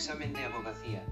examen 0.00 0.32
de 0.32 0.42
abogacía. 0.44 1.02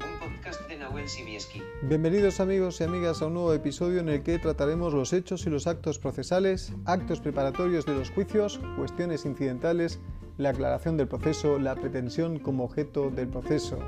Un 0.00 0.18
podcast 0.18 0.68
de 0.68 0.76
Nahuel 0.76 1.08
Simieski. 1.08 1.62
Bienvenidos 1.82 2.40
amigos 2.40 2.80
y 2.80 2.84
amigas 2.84 3.22
a 3.22 3.26
un 3.26 3.34
nuevo 3.34 3.54
episodio 3.54 4.00
en 4.00 4.08
el 4.08 4.24
que 4.24 4.40
trataremos 4.40 4.92
los 4.92 5.12
hechos 5.12 5.46
y 5.46 5.50
los 5.50 5.68
actos 5.68 6.00
procesales, 6.00 6.72
actos 6.86 7.20
preparatorios 7.20 7.86
de 7.86 7.94
los 7.94 8.10
juicios, 8.10 8.60
cuestiones 8.76 9.24
incidentales, 9.26 10.00
la 10.38 10.48
aclaración 10.48 10.96
del 10.96 11.06
proceso, 11.06 11.60
la 11.60 11.76
pretensión 11.76 12.40
como 12.40 12.64
objeto 12.64 13.10
del 13.10 13.28
proceso. 13.28 13.78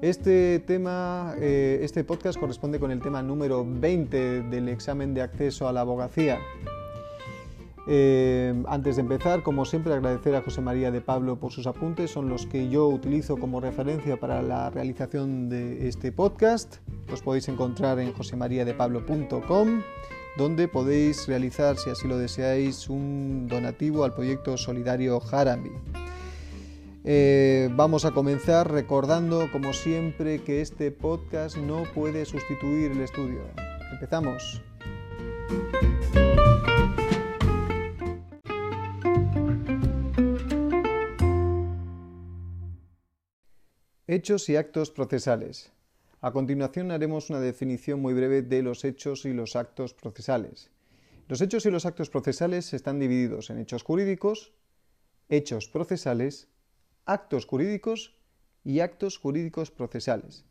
Este 0.00 0.60
tema, 0.60 1.34
eh, 1.38 1.80
este 1.82 2.04
podcast 2.04 2.40
corresponde 2.40 2.80
con 2.80 2.90
el 2.90 3.02
tema 3.02 3.22
número 3.22 3.62
20 3.62 4.44
del 4.44 4.70
examen 4.70 5.12
de 5.12 5.20
acceso 5.20 5.68
a 5.68 5.74
la 5.74 5.82
abogacía. 5.82 6.38
Eh, 7.90 8.52
antes 8.68 8.96
de 8.96 9.02
empezar, 9.02 9.42
como 9.42 9.64
siempre, 9.64 9.94
agradecer 9.94 10.34
a 10.34 10.42
José 10.42 10.60
María 10.60 10.90
de 10.90 11.00
Pablo 11.00 11.40
por 11.40 11.52
sus 11.52 11.66
apuntes, 11.66 12.10
son 12.10 12.28
los 12.28 12.44
que 12.44 12.68
yo 12.68 12.86
utilizo 12.86 13.38
como 13.38 13.60
referencia 13.60 14.20
para 14.20 14.42
la 14.42 14.68
realización 14.68 15.48
de 15.48 15.88
este 15.88 16.12
podcast. 16.12 16.76
Los 17.08 17.22
podéis 17.22 17.48
encontrar 17.48 17.98
en 17.98 18.12
josemariadepablo.com, 18.12 19.80
donde 20.36 20.68
podéis 20.68 21.26
realizar, 21.26 21.78
si 21.78 21.88
así 21.88 22.06
lo 22.06 22.18
deseáis, 22.18 22.90
un 22.90 23.46
donativo 23.48 24.04
al 24.04 24.12
proyecto 24.12 24.58
solidario 24.58 25.22
Harami. 25.32 25.70
Eh, 27.04 27.70
vamos 27.72 28.04
a 28.04 28.10
comenzar 28.10 28.70
recordando, 28.70 29.50
como 29.50 29.72
siempre, 29.72 30.42
que 30.42 30.60
este 30.60 30.90
podcast 30.90 31.56
no 31.56 31.84
puede 31.94 32.26
sustituir 32.26 32.92
el 32.92 33.00
estudio. 33.00 33.40
Empezamos. 33.90 34.60
Hechos 44.18 44.48
y 44.48 44.56
actos 44.56 44.90
procesales. 44.90 45.70
A 46.20 46.32
continuación 46.32 46.90
haremos 46.90 47.30
una 47.30 47.38
definición 47.38 48.00
muy 48.00 48.14
breve 48.14 48.42
de 48.42 48.62
los 48.62 48.84
hechos 48.84 49.24
y 49.24 49.32
los 49.32 49.54
actos 49.54 49.94
procesales. 49.94 50.72
Los 51.28 51.40
hechos 51.40 51.64
y 51.66 51.70
los 51.70 51.86
actos 51.86 52.10
procesales 52.10 52.74
están 52.74 52.98
divididos 52.98 53.48
en 53.48 53.58
hechos 53.58 53.84
jurídicos, 53.84 54.52
hechos 55.28 55.68
procesales, 55.68 56.48
actos 57.04 57.46
jurídicos 57.46 58.16
y 58.64 58.80
actos 58.80 59.18
jurídicos 59.18 59.70
procesales. 59.70 60.44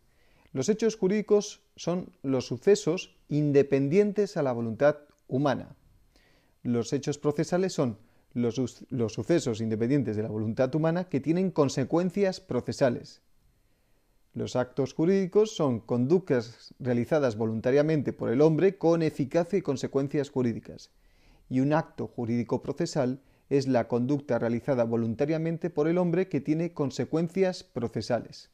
Los 0.53 0.69
hechos 0.69 0.95
jurídicos 0.95 1.59
son 1.75 2.13
los 2.23 2.47
sucesos 2.47 3.17
independientes 3.27 4.37
a 4.37 4.43
la 4.43 4.53
voluntad 4.53 4.95
humana. 5.27 5.75
Los 6.63 6.93
hechos 6.93 7.17
procesales 7.17 7.73
son 7.73 7.97
los, 8.31 8.85
los 8.87 9.11
sucesos 9.11 9.59
independientes 9.59 10.15
de 10.15 10.23
la 10.23 10.29
voluntad 10.29 10.73
humana 10.73 11.09
que 11.09 11.19
tienen 11.19 11.51
consecuencias 11.51 12.39
procesales. 12.39 13.26
Los 14.37 14.55
actos 14.55 14.93
jurídicos 14.93 15.55
son 15.55 15.79
conductas 15.79 16.71
realizadas 16.77 17.37
voluntariamente 17.37 18.13
por 18.13 18.29
el 18.29 18.41
hombre 18.41 18.77
con 18.77 19.01
eficacia 19.01 19.57
y 19.57 19.63
consecuencias 19.63 20.29
jurídicas. 20.29 20.91
Y 21.49 21.59
un 21.59 21.73
acto 21.73 22.05
jurídico 22.05 22.61
procesal 22.61 23.19
es 23.49 23.67
la 23.67 23.87
conducta 23.87 24.37
realizada 24.37 24.83
voluntariamente 24.83 25.71
por 25.71 25.87
el 25.87 25.97
hombre 25.97 26.29
que 26.29 26.39
tiene 26.39 26.71
consecuencias 26.71 27.63
procesales. 27.63 28.51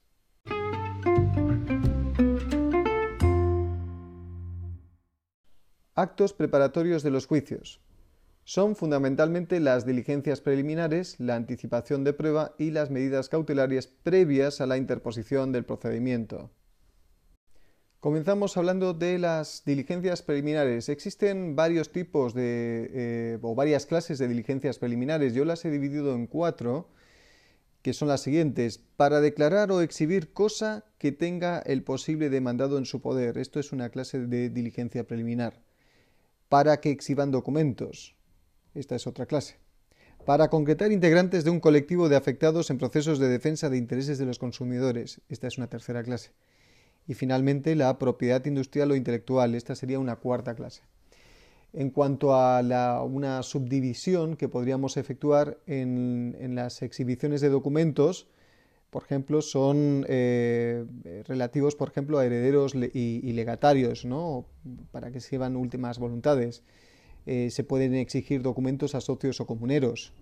Actos 5.95 6.31
preparatorios 6.31 7.03
de 7.03 7.11
los 7.11 7.27
juicios 7.27 7.81
son 8.45 8.75
fundamentalmente 8.75 9.59
las 9.59 9.85
diligencias 9.85 10.41
preliminares, 10.41 11.19
la 11.19 11.35
anticipación 11.35 12.03
de 12.03 12.13
prueba 12.13 12.55
y 12.57 12.71
las 12.71 12.89
medidas 12.89 13.29
cautelarias 13.29 13.87
previas 13.87 14.59
a 14.59 14.65
la 14.65 14.77
interposición 14.77 15.51
del 15.51 15.65
procedimiento. 15.65 16.51
Comenzamos 18.03 18.57
hablando 18.57 18.93
de 18.93 19.17
las 19.17 19.63
diligencias 19.65 20.23
preliminares. 20.23 20.89
Existen 20.89 21.55
varios 21.55 21.93
tipos 21.93 22.33
de, 22.33 22.89
eh, 22.93 23.39
o 23.41 23.55
varias 23.55 23.85
clases 23.85 24.19
de 24.19 24.27
diligencias 24.27 24.77
preliminares. 24.77 25.33
Yo 25.33 25.45
las 25.45 25.63
he 25.63 25.71
dividido 25.71 26.13
en 26.13 26.27
cuatro, 26.27 26.89
que 27.81 27.93
son 27.93 28.09
las 28.09 28.19
siguientes. 28.19 28.77
Para 28.77 29.21
declarar 29.21 29.71
o 29.71 29.79
exhibir 29.79 30.33
cosa 30.33 30.83
que 30.97 31.13
tenga 31.13 31.59
el 31.59 31.81
posible 31.83 32.29
demandado 32.29 32.77
en 32.77 32.83
su 32.83 33.01
poder. 33.01 33.37
Esto 33.37 33.61
es 33.61 33.71
una 33.71 33.87
clase 33.87 34.19
de 34.19 34.49
diligencia 34.49 35.07
preliminar. 35.07 35.61
Para 36.49 36.81
que 36.81 36.91
exhiban 36.91 37.31
documentos. 37.31 38.17
Esta 38.73 38.95
es 38.95 39.07
otra 39.07 39.25
clase. 39.25 39.55
Para 40.25 40.49
concretar 40.49 40.91
integrantes 40.91 41.43
de 41.43 41.49
un 41.49 41.59
colectivo 41.59 42.07
de 42.07 42.15
afectados 42.15 42.69
en 42.69 42.77
procesos 42.77 43.19
de 43.19 43.27
defensa 43.27 43.69
de 43.69 43.77
intereses 43.77 44.17
de 44.17 44.25
los 44.25 44.39
consumidores. 44.39 45.21
Esta 45.27 45.47
es 45.47 45.57
una 45.57 45.67
tercera 45.67 46.01
clase. 46.01 46.31
Y 47.07 47.13
finalmente 47.13 47.75
la 47.75 47.99
propiedad 47.99 48.45
industrial 48.45 48.91
o 48.91 48.95
intelectual. 48.95 49.53
Esta 49.53 49.75
sería 49.75 49.99
una 49.99 50.15
cuarta 50.15 50.55
clase. 50.55 50.81
En 51.73 51.89
cuanto 51.89 52.33
a 52.33 53.03
una 53.03 53.43
subdivisión 53.43 54.37
que 54.37 54.47
podríamos 54.47 54.95
efectuar 54.95 55.57
en, 55.65 56.53
las 56.55 56.81
exhibiciones 56.83 57.41
de 57.41 57.49
documentos, 57.49 58.27
por 58.91 59.03
ejemplo, 59.03 59.41
son 59.41 60.05
eh, 60.07 60.85
relativos, 61.27 61.75
por 61.75 61.89
ejemplo, 61.89 62.19
a 62.19 62.25
herederos 62.25 62.75
y, 62.75 63.33
legatarios, 63.33 64.05
¿no? 64.05 64.45
para 64.91 65.11
que 65.11 65.19
se 65.19 65.31
llevan 65.31 65.55
últimas 65.55 65.97
voluntades. 65.97 66.63
Eh, 67.25 67.49
se 67.51 67.63
pueden 67.63 67.95
exigir 67.95 68.41
documentos 68.41 68.95
a 68.95 69.01
socios 69.01 69.39
o 69.39 69.45
comuneros. 69.45 70.13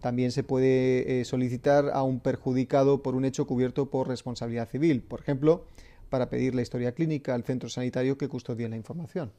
También 0.00 0.32
se 0.32 0.42
puede 0.42 1.20
eh, 1.20 1.24
solicitar 1.24 1.90
a 1.92 2.02
un 2.02 2.20
perjudicado 2.20 3.02
por 3.02 3.14
un 3.14 3.24
hecho 3.24 3.46
cubierto 3.46 3.90
por 3.90 4.08
responsabilidad 4.08 4.68
civil, 4.68 5.02
por 5.02 5.20
ejemplo, 5.20 5.66
para 6.08 6.30
pedir 6.30 6.54
la 6.54 6.62
historia 6.62 6.92
clínica 6.92 7.34
al 7.34 7.44
centro 7.44 7.68
sanitario 7.68 8.16
que 8.16 8.28
custodia 8.28 8.68
la 8.68 8.76
información. 8.76 9.32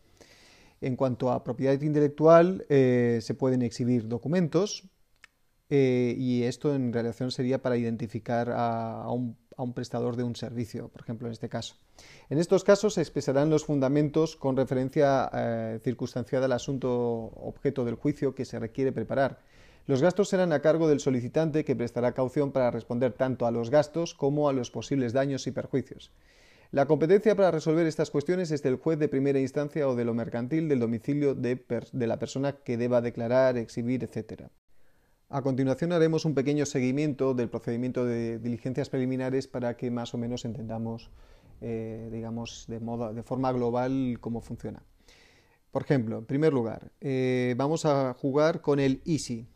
En 0.79 0.95
cuanto 0.95 1.31
a 1.31 1.43
propiedad 1.43 1.79
intelectual, 1.81 2.65
eh, 2.69 3.19
se 3.21 3.33
pueden 3.33 3.61
exhibir 3.61 4.07
documentos 4.07 4.83
y 5.71 6.43
esto 6.43 6.75
en 6.75 6.91
relación 6.91 7.31
sería 7.31 7.61
para 7.61 7.77
identificar 7.77 8.51
a 8.51 9.09
un 9.09 9.37
a 9.57 9.63
un 9.63 9.73
prestador 9.73 10.15
de 10.15 10.23
un 10.23 10.35
servicio, 10.35 10.89
por 10.89 11.01
ejemplo, 11.01 11.27
en 11.27 11.33
este 11.33 11.49
caso. 11.49 11.75
En 12.29 12.37
estos 12.37 12.63
casos 12.63 12.95
se 12.95 13.01
expresarán 13.01 13.49
los 13.49 13.65
fundamentos 13.65 14.35
con 14.35 14.57
referencia 14.57 15.29
eh, 15.33 15.79
circunstanciada 15.83 16.45
al 16.45 16.53
asunto 16.53 16.91
objeto 17.35 17.85
del 17.85 17.95
juicio 17.95 18.33
que 18.33 18.45
se 18.45 18.59
requiere 18.59 18.91
preparar. 18.91 19.39
Los 19.87 20.01
gastos 20.01 20.29
serán 20.29 20.53
a 20.53 20.61
cargo 20.61 20.87
del 20.87 20.99
solicitante 20.99 21.65
que 21.65 21.75
prestará 21.75 22.13
caución 22.13 22.51
para 22.51 22.71
responder 22.71 23.13
tanto 23.13 23.45
a 23.45 23.51
los 23.51 23.69
gastos 23.69 24.13
como 24.13 24.47
a 24.47 24.53
los 24.53 24.71
posibles 24.71 25.13
daños 25.13 25.47
y 25.47 25.51
perjuicios. 25.51 26.11
La 26.71 26.85
competencia 26.85 27.35
para 27.35 27.51
resolver 27.51 27.85
estas 27.85 28.11
cuestiones 28.11 28.51
es 28.51 28.63
del 28.63 28.77
juez 28.77 28.97
de 28.97 29.09
primera 29.09 29.39
instancia 29.39 29.87
o 29.89 29.95
de 29.95 30.05
lo 30.05 30.13
mercantil 30.13 30.69
del 30.69 30.79
domicilio 30.79 31.35
de, 31.35 31.61
de 31.91 32.07
la 32.07 32.17
persona 32.17 32.53
que 32.53 32.77
deba 32.77 33.01
declarar, 33.01 33.57
exhibir, 33.57 34.03
etc. 34.03 34.43
A 35.33 35.41
continuación 35.41 35.93
haremos 35.93 36.25
un 36.25 36.35
pequeño 36.35 36.65
seguimiento 36.65 37.33
del 37.33 37.47
procedimiento 37.47 38.03
de 38.03 38.37
diligencias 38.37 38.89
preliminares 38.89 39.47
para 39.47 39.77
que 39.77 39.89
más 39.89 40.13
o 40.13 40.17
menos 40.17 40.43
entendamos, 40.43 41.09
eh, 41.61 42.09
digamos, 42.11 42.65
de, 42.67 43.23
forma 43.23 43.53
global 43.53 44.17
cómo 44.19 44.41
funciona. 44.41 44.83
Por 45.71 45.83
ejemplo, 45.83 46.17
en 46.17 46.25
primer 46.25 46.51
lugar, 46.51 46.91
eh, 46.99 47.55
vamos 47.55 47.85
a 47.85 48.13
jugar 48.13 48.59
con 48.59 48.81
el 48.81 49.01
easy, 49.05 49.47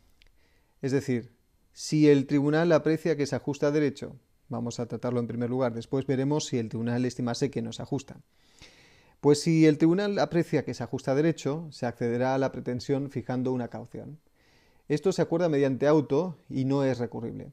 es 0.80 0.92
decir, 0.92 1.36
si 1.74 2.08
el 2.08 2.26
tribunal 2.26 2.72
aprecia 2.72 3.18
que 3.18 3.26
se 3.26 3.36
ajusta 3.36 3.66
a 3.66 3.70
derecho, 3.70 4.16
vamos 4.48 4.80
a 4.80 4.86
tratarlo 4.86 5.20
en 5.20 5.26
primer 5.26 5.50
lugar, 5.50 5.74
después 5.74 6.06
veremos 6.06 6.46
si 6.46 6.56
el 6.56 6.70
tribunal 6.70 7.04
estimase 7.04 7.50
que 7.50 7.60
no 7.60 7.74
se 7.74 7.82
ajusta. 7.82 8.22
Pues 9.20 9.42
si 9.42 9.66
el 9.66 9.76
tribunal 9.76 10.18
aprecia 10.20 10.64
que 10.64 10.72
se 10.72 10.84
ajusta 10.84 11.12
a 11.12 11.16
derecho, 11.16 11.68
se 11.70 11.84
accederá 11.84 12.34
a 12.34 12.38
la 12.38 12.50
pretensión 12.50 13.10
fijando 13.10 13.52
una 13.52 13.68
caución. 13.68 14.20
Esto 14.88 15.10
se 15.12 15.22
acuerda 15.22 15.48
mediante 15.48 15.86
auto 15.86 16.38
y 16.48 16.64
no 16.64 16.84
es 16.84 16.98
recurrible. 16.98 17.52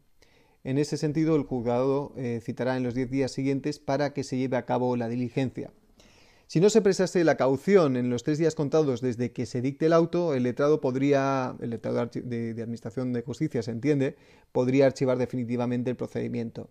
En 0.64 0.78
ese 0.78 0.98
sentido, 0.98 1.36
el 1.36 1.44
juzgado 1.44 2.14
eh, 2.16 2.40
citará 2.44 2.78
en 2.78 2.84
los 2.84 2.94
10 2.94 3.10
días 3.10 3.32
siguientes 3.32 3.80
para 3.80 4.14
que 4.14 4.24
se 4.24 4.38
lleve 4.38 4.56
a 4.56 4.66
cabo 4.66 4.96
la 4.96 5.10
diligencia. 5.10 5.72
Si 6.48 6.60
no 6.60 6.70
se 6.70 6.82
prestase 6.82 7.24
la 7.24 7.36
caución 7.36 7.98
en 7.98 8.10
los 8.10 8.24
tres 8.24 8.38
días 8.38 8.54
contados 8.54 9.02
desde 9.02 9.32
que 9.32 9.48
se 9.48 9.62
dicte 9.62 9.88
el 9.88 9.94
auto, 9.94 10.36
el 10.36 10.44
letrado 10.44 10.80
podría, 10.80 11.56
el 11.60 11.72
letrado 11.72 12.06
de, 12.14 12.52
Administración 12.52 13.12
de 13.12 13.24
Justicia 13.24 13.64
se 13.64 13.72
entiende, 13.72 14.16
podría 14.52 14.86
archivar 14.86 15.18
definitivamente 15.18 15.90
el 15.90 15.96
procedimiento. 15.96 16.70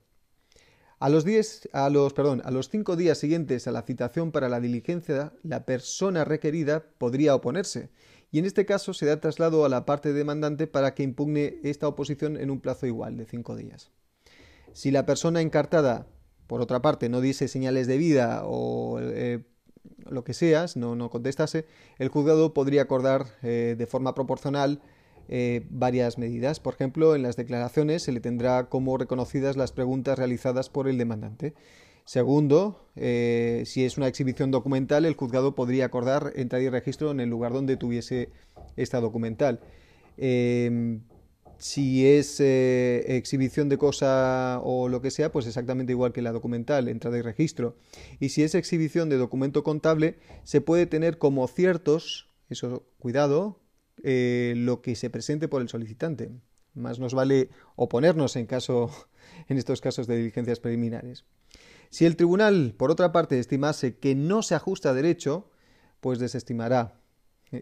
A 1.00 1.08
los, 1.08 1.26
a, 1.72 1.90
los, 1.90 2.12
perdón, 2.12 2.42
a 2.44 2.52
los 2.52 2.68
cinco 2.68 2.94
días 2.94 3.18
siguientes 3.18 3.66
a 3.66 3.72
la 3.72 3.82
citación 3.82 4.30
para 4.30 4.48
la 4.48 4.60
diligencia, 4.60 5.32
la 5.42 5.66
persona 5.66 6.24
requerida 6.24 6.84
podría 6.98 7.34
oponerse 7.34 7.90
y 8.32 8.38
en 8.38 8.46
este 8.46 8.64
caso 8.64 8.94
se 8.94 9.06
da 9.06 9.20
traslado 9.20 9.64
a 9.64 9.68
la 9.68 9.84
parte 9.84 10.14
demandante 10.14 10.66
para 10.66 10.94
que 10.94 11.02
impugne 11.02 11.58
esta 11.62 11.86
oposición 11.86 12.38
en 12.38 12.50
un 12.50 12.60
plazo 12.60 12.86
igual 12.86 13.18
de 13.18 13.26
cinco 13.26 13.54
días. 13.54 13.90
Si 14.72 14.90
la 14.90 15.04
persona 15.04 15.42
encartada, 15.42 16.06
por 16.46 16.62
otra 16.62 16.80
parte, 16.80 17.10
no 17.10 17.20
diese 17.20 17.46
señales 17.46 17.86
de 17.86 17.98
vida 17.98 18.42
o 18.46 18.98
eh, 19.00 19.44
lo 20.08 20.24
que 20.24 20.32
sea, 20.32 20.64
no, 20.76 21.10
contestase, 21.10 21.66
el 21.98 22.08
juzgado 22.08 22.54
podría 22.54 22.82
acordar 22.82 23.26
eh, 23.42 23.74
de 23.76 23.86
forma 23.86 24.14
proporcional 24.14 24.80
eh, 25.28 25.66
varias 25.68 26.16
medidas. 26.16 26.58
Por 26.58 26.74
ejemplo, 26.74 27.14
en 27.14 27.22
las 27.22 27.36
declaraciones 27.36 28.02
se 28.02 28.12
le 28.12 28.20
tendrá 28.20 28.70
como 28.70 28.96
reconocidas 28.96 29.56
las 29.56 29.72
preguntas 29.72 30.18
realizadas 30.18 30.70
por 30.70 30.88
el 30.88 30.96
demandante. 30.96 31.54
Segundo, 32.04 32.88
eh, 32.96 33.62
si 33.66 33.84
es 33.84 33.96
una 33.96 34.08
exhibición 34.08 34.50
documental, 34.50 35.04
el 35.04 35.14
juzgado 35.14 35.54
podría 35.54 35.86
acordar 35.86 36.32
entrada 36.36 36.64
y 36.64 36.68
registro 36.68 37.10
en 37.10 37.20
el 37.20 37.30
lugar 37.30 37.52
donde 37.52 37.76
tuviese 37.76 38.30
esta 38.76 39.00
documental. 39.00 39.60
Em, 40.16 41.02
si 41.58 42.06
es 42.06 42.40
eh, 42.40 43.16
exhibición 43.16 43.68
de 43.68 43.78
cosa 43.78 44.60
o 44.64 44.88
lo 44.88 45.00
que 45.00 45.12
sea, 45.12 45.30
pues 45.30 45.46
exactamente 45.46 45.92
igual 45.92 46.12
que 46.12 46.22
la 46.22 46.32
documental, 46.32 46.88
entrada 46.88 47.18
y 47.18 47.22
registro. 47.22 47.76
Y 48.18 48.30
si 48.30 48.42
es 48.42 48.56
exhibición 48.56 49.08
de 49.08 49.16
documento 49.16 49.62
contable, 49.62 50.18
se 50.42 50.60
puede 50.60 50.86
tener 50.86 51.18
como 51.18 51.46
ciertos, 51.46 52.28
eso 52.50 52.84
cuidado, 52.98 53.60
eh, 54.02 54.54
lo 54.56 54.82
que 54.82 54.96
se 54.96 55.08
presente 55.08 55.46
por 55.46 55.62
el 55.62 55.68
solicitante. 55.68 56.32
Más 56.74 56.98
nos 56.98 57.14
vale 57.14 57.50
oponernos 57.76 58.34
en, 58.34 58.46
caso, 58.46 58.90
en 59.48 59.56
estos 59.56 59.80
casos 59.80 60.08
de 60.08 60.16
diligencias 60.16 60.58
preliminares. 60.58 61.24
Si 61.92 62.06
el 62.06 62.16
tribunal, 62.16 62.74
por 62.74 62.90
otra 62.90 63.12
parte, 63.12 63.38
estimase 63.38 63.98
que 63.98 64.14
no 64.14 64.42
se 64.42 64.54
ajusta 64.54 64.88
a 64.88 64.94
derecho, 64.94 65.50
pues 66.00 66.18
desestimará. 66.18 66.98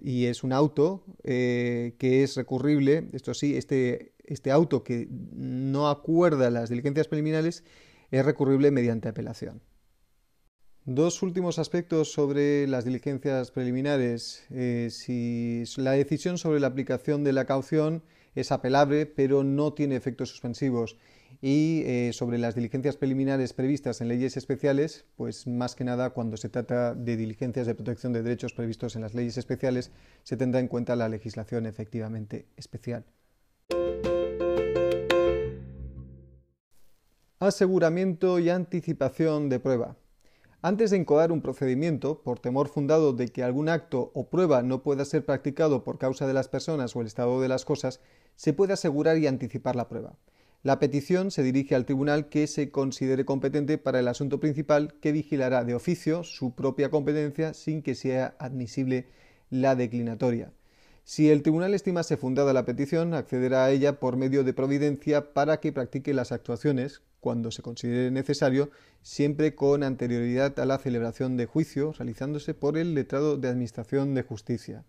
Y 0.01 0.27
es 0.27 0.45
un 0.45 0.53
auto 0.53 1.03
eh, 1.25 1.97
que 1.99 2.23
es 2.23 2.37
recurrible, 2.37 3.09
esto 3.13 3.35
sí, 3.35 3.57
este, 3.57 4.13
este 4.23 4.53
auto 4.53 4.85
que 4.85 5.09
no 5.11 5.91
acuerda 5.91 6.49
las 6.51 6.71
diligencias 6.71 7.09
preliminares 7.09 7.65
es 8.13 8.25
recurrible 8.25 8.71
mediante 8.71 9.09
apelación. 9.09 9.63
Dos 10.85 11.25
últimos 11.25 11.59
aspectos 11.59 12.13
sobre 12.13 12.69
las 12.69 12.85
diligencias 12.85 13.51
preliminares. 13.51 14.45
Eh, 14.51 14.91
si 14.93 15.65
la 15.77 15.91
decisión 15.91 16.39
sobre 16.39 16.61
la 16.61 16.69
aplicación 16.69 17.25
de 17.25 17.33
la 17.33 17.47
caución 17.47 18.05
es 18.37 18.53
apelable, 18.53 19.07
pero 19.07 19.43
no 19.43 19.73
tiene 19.73 19.97
efectos 19.97 20.29
suspensivos. 20.29 20.97
Y 21.41 21.83
eh, 21.87 22.11
sobre 22.13 22.39
las 22.39 22.55
diligencias 22.55 22.97
preliminares 22.97 23.53
previstas 23.53 24.01
en 24.01 24.09
leyes 24.09 24.37
especiales, 24.37 25.05
pues 25.17 25.47
más 25.47 25.75
que 25.75 25.85
nada 25.85 26.11
cuando 26.11 26.37
se 26.37 26.49
trata 26.49 26.95
de 26.95 27.17
diligencias 27.17 27.67
de 27.67 27.75
protección 27.75 28.13
de 28.13 28.23
derechos 28.23 28.53
previstos 28.53 28.97
en 28.97 29.03
las 29.03 29.15
leyes 29.15 29.39
especiales, 29.39 29.91
se 30.23 30.37
tendrá 30.37 30.61
en 30.61 30.69
cuenta 30.69 30.97
la 30.97 31.09
legislación 31.09 31.67
efectivamente 31.67 32.47
especial. 32.57 33.05
Aseguramiento 37.39 38.39
y 38.39 38.51
anticipación 38.51 39.49
de 39.49 39.61
prueba. 39.61 39.97
Antes 40.63 40.91
de 40.91 40.99
incoar 40.99 41.33
un 41.33 41.41
procedimiento, 41.41 42.21
por 42.23 42.39
temor 42.39 42.69
fundado 42.69 43.15
de 43.15 43.29
que 43.29 43.43
algún 43.43 43.71
acto 43.71 44.11
o 44.13 44.29
prueba 44.29 44.63
no 44.63 44.83
pueda 44.83 45.07
ser 45.07 45.25
practicado 45.25 45.83
por 45.85 45.97
causa 45.97 46.27
de 46.27 46.35
las 46.35 46.49
personas 46.49 46.95
o 46.95 47.01
el 47.01 47.07
estado 47.07 47.41
de 47.41 47.49
las 47.49 47.65
cosas, 47.65 48.01
se 48.37 48.53
puede 48.53 48.75
asegurar 48.75 49.17
y 49.17 49.27
anticipar 49.27 49.75
la 49.75 49.89
prueba. 49.89 50.19
La 50.63 50.79
petición 50.79 51.31
se 51.31 51.43
dirige 51.43 51.75
al 51.75 51.87
tribunal 51.87 52.29
que 52.29 52.47
se 52.47 52.71
considere 52.71 53.25
competente 53.25 53.79
para 53.79 53.99
el 53.99 54.09
asunto 54.09 54.41
principal 54.41 54.93
que 55.01 55.11
vigilará 55.11 55.65
de 55.65 55.75
oficio 55.75 56.23
su 56.23 56.55
propia 56.55 56.91
competencia 56.91 57.55
sin 57.55 57.81
que 57.81 57.95
sea 57.95 58.37
admisible 58.39 59.07
la 59.49 59.75
declinatoria. 59.75 60.53
Si 61.03 61.31
el 61.31 61.43
tribunal 61.43 61.73
estimase 61.73 62.19
fundada 62.19 62.53
la 62.53 62.67
petición, 62.67 63.15
accederá 63.15 63.65
a 63.65 63.71
ella 63.71 63.99
por 63.99 64.19
medio 64.19 64.45
de 64.45 64.53
providencia 64.53 65.33
para 65.33 65.61
que 65.61 65.73
practique 65.73 66.13
las 66.13 66.31
actuaciones 66.31 67.01
cuando 67.21 67.51
se 67.51 67.63
considere 67.63 68.11
necesario, 68.11 68.71
siempre 69.01 69.55
con 69.55 69.83
anterioridad 69.83 70.59
a 70.61 70.67
la 70.67 70.77
celebración 70.77 71.39
de 71.39 71.47
juicio 71.47 71.93
realizándose 71.93 72.53
por 72.53 72.77
el 72.77 72.95
letrado 72.95 73.39
de 73.39 73.49
Administración 73.49 74.15
de 74.15 74.23
Justicia. 74.25 74.85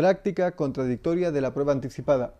Práctica 0.00 0.52
contradictoria 0.52 1.30
de 1.30 1.42
la 1.42 1.52
prueba 1.52 1.72
anticipada. 1.72 2.32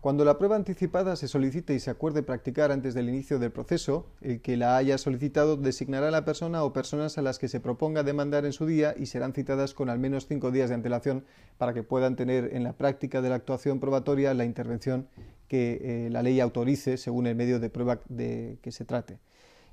Cuando 0.00 0.24
la 0.24 0.38
prueba 0.38 0.56
anticipada 0.56 1.14
se 1.14 1.28
solicite 1.28 1.74
y 1.74 1.78
se 1.78 1.90
acuerde 1.90 2.22
practicar 2.22 2.72
antes 2.72 2.94
del 2.94 3.10
inicio 3.10 3.38
del 3.38 3.52
proceso, 3.52 4.06
el 4.22 4.40
que 4.40 4.56
la 4.56 4.78
haya 4.78 4.96
solicitado 4.96 5.58
designará 5.58 6.08
a 6.08 6.10
la 6.10 6.24
persona 6.24 6.64
o 6.64 6.72
personas 6.72 7.18
a 7.18 7.22
las 7.22 7.38
que 7.38 7.48
se 7.48 7.60
proponga 7.60 8.02
demandar 8.02 8.46
en 8.46 8.54
su 8.54 8.64
día 8.64 8.94
y 8.96 9.04
serán 9.04 9.34
citadas 9.34 9.74
con 9.74 9.90
al 9.90 9.98
menos 9.98 10.26
cinco 10.26 10.50
días 10.50 10.70
de 10.70 10.76
antelación 10.76 11.26
para 11.58 11.74
que 11.74 11.82
puedan 11.82 12.16
tener 12.16 12.56
en 12.56 12.64
la 12.64 12.72
práctica 12.72 13.20
de 13.20 13.28
la 13.28 13.34
actuación 13.34 13.78
probatoria 13.78 14.32
la 14.32 14.46
intervención 14.46 15.06
que 15.48 15.80
eh, 15.82 16.10
la 16.10 16.22
ley 16.22 16.40
autorice 16.40 16.96
según 16.96 17.26
el 17.26 17.34
medio 17.34 17.60
de 17.60 17.68
prueba 17.68 18.00
de 18.08 18.56
que 18.62 18.72
se 18.72 18.86
trate. 18.86 19.18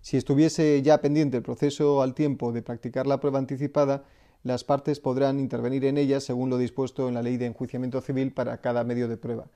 Si 0.01 0.18
estuviese 0.18 0.81
ya 0.81 1.00
pendiente 1.00 1.38
el 1.38 1.44
proceso 1.44 2.01
al 2.01 2.15
tiempo 2.15 2.51
de 2.51 2.63
practicar 2.63 3.07
la 3.07 3.21
prueba 3.21 3.39
anticipada, 3.39 4.03
las 4.44 4.63
partes 4.63 5.00
podrán 5.00 5.39
intervenir 5.39 5.86
en 5.86 5.97
ella 5.97 6.19
según 6.19 6.50
lo 6.50 6.57
dispuesto 6.57 7.07
en 7.07 7.13
la 7.13 7.21
ley 7.21 7.38
de 7.38 7.47
enjuiciamiento 7.47 8.01
civil 8.01 8.33
para 8.33 8.62
cada 8.62 8.83
medio 8.83 9.07
de 9.07 9.18
prueba 9.18 9.47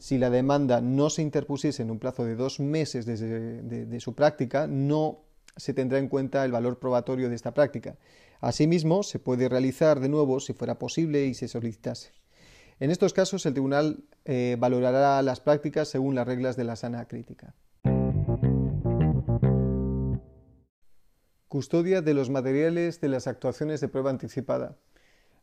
si 0.00 0.16
la 0.16 0.30
demanda 0.30 0.80
no 0.80 1.10
se 1.10 1.22
interpusiese 1.22 1.82
en 1.82 1.90
un 1.90 1.98
plazo 1.98 2.24
de 2.24 2.34
dos 2.34 2.58
meses 2.58 3.04
desde 3.04 3.62
de, 3.62 4.00
su 4.00 4.14
práctica, 4.14 4.66
no 4.66 5.20
se 5.56 5.74
tendrá 5.74 5.98
en 5.98 6.08
cuenta 6.08 6.44
el 6.44 6.52
valor 6.52 6.78
probatorio 6.78 7.28
de 7.28 7.34
esta 7.34 7.52
práctica. 7.52 7.96
Asimismo, 8.40 9.02
se 9.02 9.18
puede 9.18 9.48
realizar 9.50 10.00
de 10.00 10.08
nuevo 10.08 10.40
si 10.40 10.54
fuera 10.54 10.78
posible 10.78 11.26
y 11.26 11.34
se 11.34 11.48
solicitase. 11.48 12.12
En 12.80 12.90
estos 12.90 13.12
casos, 13.12 13.44
el 13.44 13.52
tribunal 13.52 14.04
eh, 14.24 14.56
valorará 14.58 15.20
las 15.20 15.40
prácticas 15.40 15.88
según 15.88 16.14
las 16.14 16.26
reglas 16.26 16.56
de 16.56 16.64
la 16.64 16.76
sana 16.76 17.06
crítica. 17.06 17.54
Custodia 21.50 22.00
de 22.00 22.14
los 22.14 22.30
materiales 22.30 23.00
de 23.00 23.08
las 23.08 23.26
actuaciones 23.26 23.80
de 23.80 23.88
prueba 23.88 24.10
anticipada. 24.10 24.76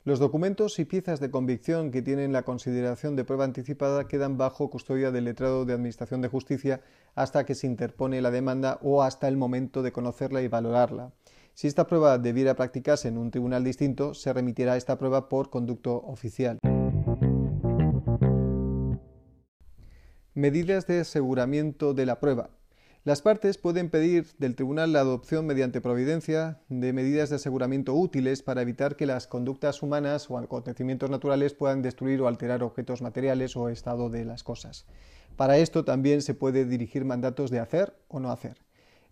Los 0.05 0.19
documentos 0.19 0.79
y 0.79 0.85
piezas 0.85 1.19
de 1.19 1.29
convicción 1.29 1.91
que 1.91 2.01
tienen 2.01 2.31
la 2.31 2.43
consideración 2.43 3.17
de 3.17 3.25
prueba 3.25 3.43
anticipada 3.43 4.07
quedan 4.07 4.37
bajo 4.37 4.69
custodia 4.69 5.11
del 5.11 5.25
letrado 5.25 5.65
de 5.65 5.73
Administración 5.73 6.21
de 6.21 6.29
Justicia 6.29 6.79
hasta 7.13 7.45
que 7.45 7.55
se 7.55 7.67
interpone 7.67 8.21
la 8.21 8.31
demanda 8.31 8.79
o 8.83 9.03
hasta 9.03 9.27
el 9.27 9.35
momento 9.35 9.83
de 9.83 9.91
conocerla 9.91 10.41
y 10.41 10.47
valorarla. 10.47 11.11
Si 11.53 11.67
esta 11.67 11.87
prueba 11.87 12.17
debiera 12.17 12.55
practicarse 12.55 13.09
en 13.09 13.17
un 13.17 13.29
tribunal 13.29 13.65
distinto, 13.65 14.13
se 14.13 14.31
remitirá 14.31 14.77
esta 14.77 14.97
prueba 14.97 15.27
por 15.27 15.49
conducto 15.49 15.97
oficial. 16.05 16.57
Medidas 20.33 20.87
de 20.87 21.01
aseguramiento 21.01 21.93
de 21.93 22.05
la 22.05 22.21
prueba. 22.21 22.51
Las 23.03 23.21
partes 23.21 23.57
pueden 23.57 23.89
pedir 23.89 24.27
del 24.37 24.55
tribunal 24.55 24.91
la 24.91 24.99
adopción 24.99 25.45
mediante 25.45 25.79
providencia 25.79 26.59
de 26.67 26.91
medidas 26.91 27.29
de 27.29 27.37
aseguramiento 27.37 27.93
útiles 27.93 28.43
para 28.43 28.61
evitar 28.61 28.97
que 28.97 29.05
las 29.05 29.27
conductas 29.27 29.81
humanas 29.81 30.29
o 30.29 30.37
acontecimientos 30.37 31.09
naturales 31.09 31.53
puedan 31.53 31.81
destruir 31.81 32.21
o 32.21 32.27
alterar 32.27 32.63
objetos 32.63 33.01
materiales 33.01 33.55
o 33.55 33.69
estado 33.69 34.09
de 34.09 34.25
las 34.25 34.43
cosas. 34.43 34.85
Para 35.37 35.57
esto 35.57 35.85
también 35.85 36.21
se 36.21 36.33
puede 36.33 36.65
dirigir 36.65 37.05
mandatos 37.05 37.49
de 37.49 37.59
hacer 37.59 37.95
o 38.09 38.19
no 38.19 38.31
hacer. 38.31 38.57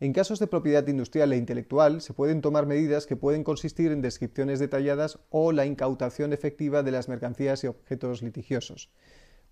En 0.01 0.12
casos 0.12 0.39
de 0.39 0.48
propiedad 0.48 0.86
industrial 0.88 1.31
e 1.31 1.38
intelectual 1.38 2.01
se 2.01 2.13
pueden 2.13 2.41
tomar 2.41 2.65
medidas 2.65 3.05
que 3.05 3.15
pueden 3.15 3.45
consistir 3.45 3.93
en 3.93 4.01
descripciones 4.01 4.59
detalladas 4.59 5.19
o 5.29 5.53
la 5.53 5.65
incautación 5.65 6.33
efectiva 6.33 6.83
de 6.83 6.91
las 6.91 7.07
mercancías 7.07 7.63
y 7.63 7.67
objetos 7.67 8.21
litigiosos. 8.21 8.89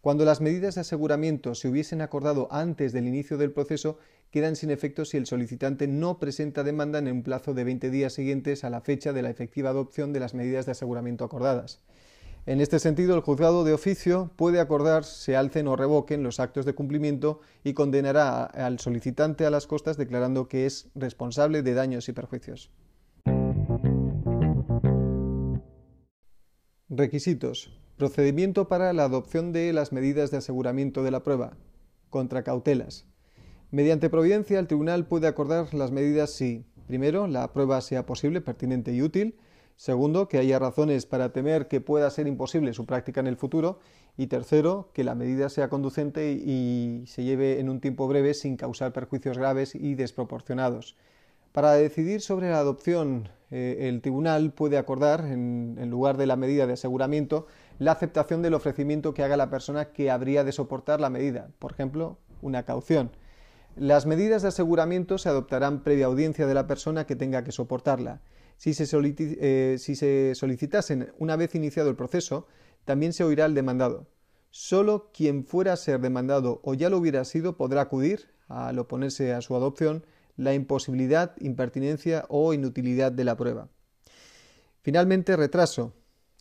Cuando 0.03 0.25
las 0.25 0.41
medidas 0.41 0.75
de 0.75 0.81
aseguramiento 0.81 1.55
se 1.55 1.69
hubiesen 1.69 2.01
acordado 2.01 2.49
antes 2.51 2.91
del 2.91 3.07
inicio 3.07 3.37
del 3.37 3.53
proceso, 3.53 3.99
quedan 4.31 4.57
sin 4.57 4.69
efecto 4.69 5.05
si 5.05 5.15
el 5.15 5.25
solicitante 5.25 5.87
no 5.87 6.19
presenta 6.19 6.65
demanda 6.65 6.99
en 6.99 7.09
un 7.09 7.23
plazo 7.23 7.53
de 7.53 7.63
20 7.63 7.89
días 7.89 8.11
siguientes 8.11 8.65
a 8.65 8.69
la 8.69 8.81
fecha 8.81 9.13
de 9.13 9.21
la 9.21 9.29
efectiva 9.29 9.69
adopción 9.69 10.11
de 10.11 10.19
las 10.19 10.33
medidas 10.33 10.65
de 10.65 10.73
aseguramiento 10.73 11.23
acordadas. 11.23 11.79
En 12.45 12.59
este 12.59 12.79
sentido, 12.79 13.15
el 13.15 13.21
juzgado 13.21 13.63
de 13.63 13.71
oficio 13.71 14.29
puede 14.35 14.59
acordar 14.59 15.05
se 15.05 15.37
alcen 15.37 15.69
o 15.69 15.77
revoquen 15.77 16.21
los 16.21 16.41
actos 16.41 16.65
de 16.65 16.75
cumplimiento 16.75 17.39
y 17.63 17.71
condenará 17.71 18.43
al 18.43 18.79
solicitante 18.79 19.45
a 19.45 19.51
las 19.51 19.67
costas 19.67 19.95
declarando 19.95 20.49
que 20.49 20.65
es 20.65 20.91
responsable 20.95 21.63
de 21.63 21.75
daños 21.75 22.09
y 22.09 22.11
perjuicios. 22.11 22.71
Requisitos. 26.89 27.82
Procedimiento 27.97 28.67
para 28.67 28.91
la 28.91 29.03
adopción 29.03 29.53
de 29.53 29.71
las 29.71 29.91
medidas 29.91 30.31
de 30.31 30.37
aseguramiento 30.37 31.03
de 31.03 31.11
la 31.11 31.21
prueba. 31.21 31.53
Contra 32.09 32.43
cautelas. 32.43 33.05
Mediante 33.69 34.09
providencia, 34.09 34.57
el 34.57 34.65
tribunal 34.65 35.05
puede 35.05 35.27
acordar 35.27 35.71
las 35.75 35.91
medidas 35.91 36.31
si, 36.31 36.65
primero, 36.87 37.27
la 37.27 37.53
prueba 37.53 37.79
sea 37.81 38.07
posible, 38.07 38.41
pertinente 38.41 38.93
y 38.93 39.03
útil, 39.03 39.35
segundo, 39.75 40.27
que 40.27 40.39
haya 40.39 40.57
razones 40.57 41.05
para 41.05 41.33
temer 41.33 41.67
que 41.67 41.81
pueda 41.81 42.09
ser 42.09 42.25
imposible 42.25 42.73
su 42.73 42.87
práctica 42.87 43.19
en 43.19 43.27
el 43.27 43.37
futuro, 43.37 43.77
y 44.17 44.25
tercero, 44.25 44.89
que 44.93 45.03
la 45.03 45.13
medida 45.13 45.49
sea 45.49 45.69
conducente 45.69 46.31
y 46.31 47.03
se 47.05 47.23
lleve 47.23 47.59
en 47.59 47.69
un 47.69 47.79
tiempo 47.79 48.07
breve 48.07 48.33
sin 48.33 48.57
causar 48.57 48.91
perjuicios 48.91 49.37
graves 49.37 49.75
y 49.75 49.93
desproporcionados. 49.93 50.95
Para 51.51 51.73
decidir 51.73 52.21
sobre 52.21 52.49
la 52.49 52.57
adopción, 52.57 53.29
eh, 53.51 53.87
el 53.87 54.01
tribunal 54.01 54.51
puede 54.51 54.79
acordar, 54.79 55.23
en, 55.25 55.87
lugar 55.91 56.17
de 56.17 56.25
la 56.25 56.35
medida 56.35 56.65
de 56.65 56.73
aseguramiento, 56.73 57.45
la 57.79 57.93
aceptación 57.93 58.41
del 58.41 58.53
ofrecimiento 58.53 59.13
que 59.13 59.23
haga 59.23 59.37
la 59.37 59.49
persona 59.49 59.91
que 59.91 60.11
habría 60.11 60.43
de 60.43 60.51
soportar 60.51 60.99
la 61.01 61.09
medida, 61.09 61.49
por 61.59 61.71
ejemplo, 61.71 62.17
una 62.41 62.63
caución. 62.63 63.11
Las 63.75 64.05
medidas 64.05 64.43
de 64.43 64.49
aseguramiento 64.49 65.17
se 65.17 65.29
adoptarán 65.29 65.83
previa 65.83 66.05
audiencia 66.05 66.45
de 66.45 66.53
la 66.53 66.67
persona 66.67 67.05
que 67.05 67.15
tenga 67.15 67.43
que 67.43 67.51
soportarla. 67.51 68.21
Si 68.57 68.73
se, 68.73 68.85
eh, 68.91 70.33
solicitasen 70.35 71.11
una 71.17 71.35
vez 71.35 71.55
iniciado 71.55 71.89
el 71.89 71.95
proceso, 71.95 72.47
también 72.85 73.13
se 73.13 73.23
oirá 73.23 73.45
el 73.45 73.55
demandado. 73.55 74.07
Solo 74.51 75.09
quien 75.11 75.43
fuera 75.45 75.73
a 75.73 75.77
ser 75.77 75.99
demandado 75.99 76.61
o 76.63 76.75
ya 76.75 76.89
lo 76.91 76.97
hubiera 76.97 77.25
sido 77.25 77.57
podrá 77.57 77.81
acudir, 77.81 78.29
al 78.47 78.77
oponerse 78.77 79.33
a 79.33 79.41
su 79.41 79.55
adopción, 79.55 80.05
la 80.37 80.53
imposibilidad, 80.53 81.35
impertinencia 81.39 82.25
o 82.29 82.53
inutilidad 82.53 83.11
de 83.11 83.23
la 83.23 83.35
prueba. 83.35 83.69
Finalmente, 84.81 85.35
retraso. 85.35 85.93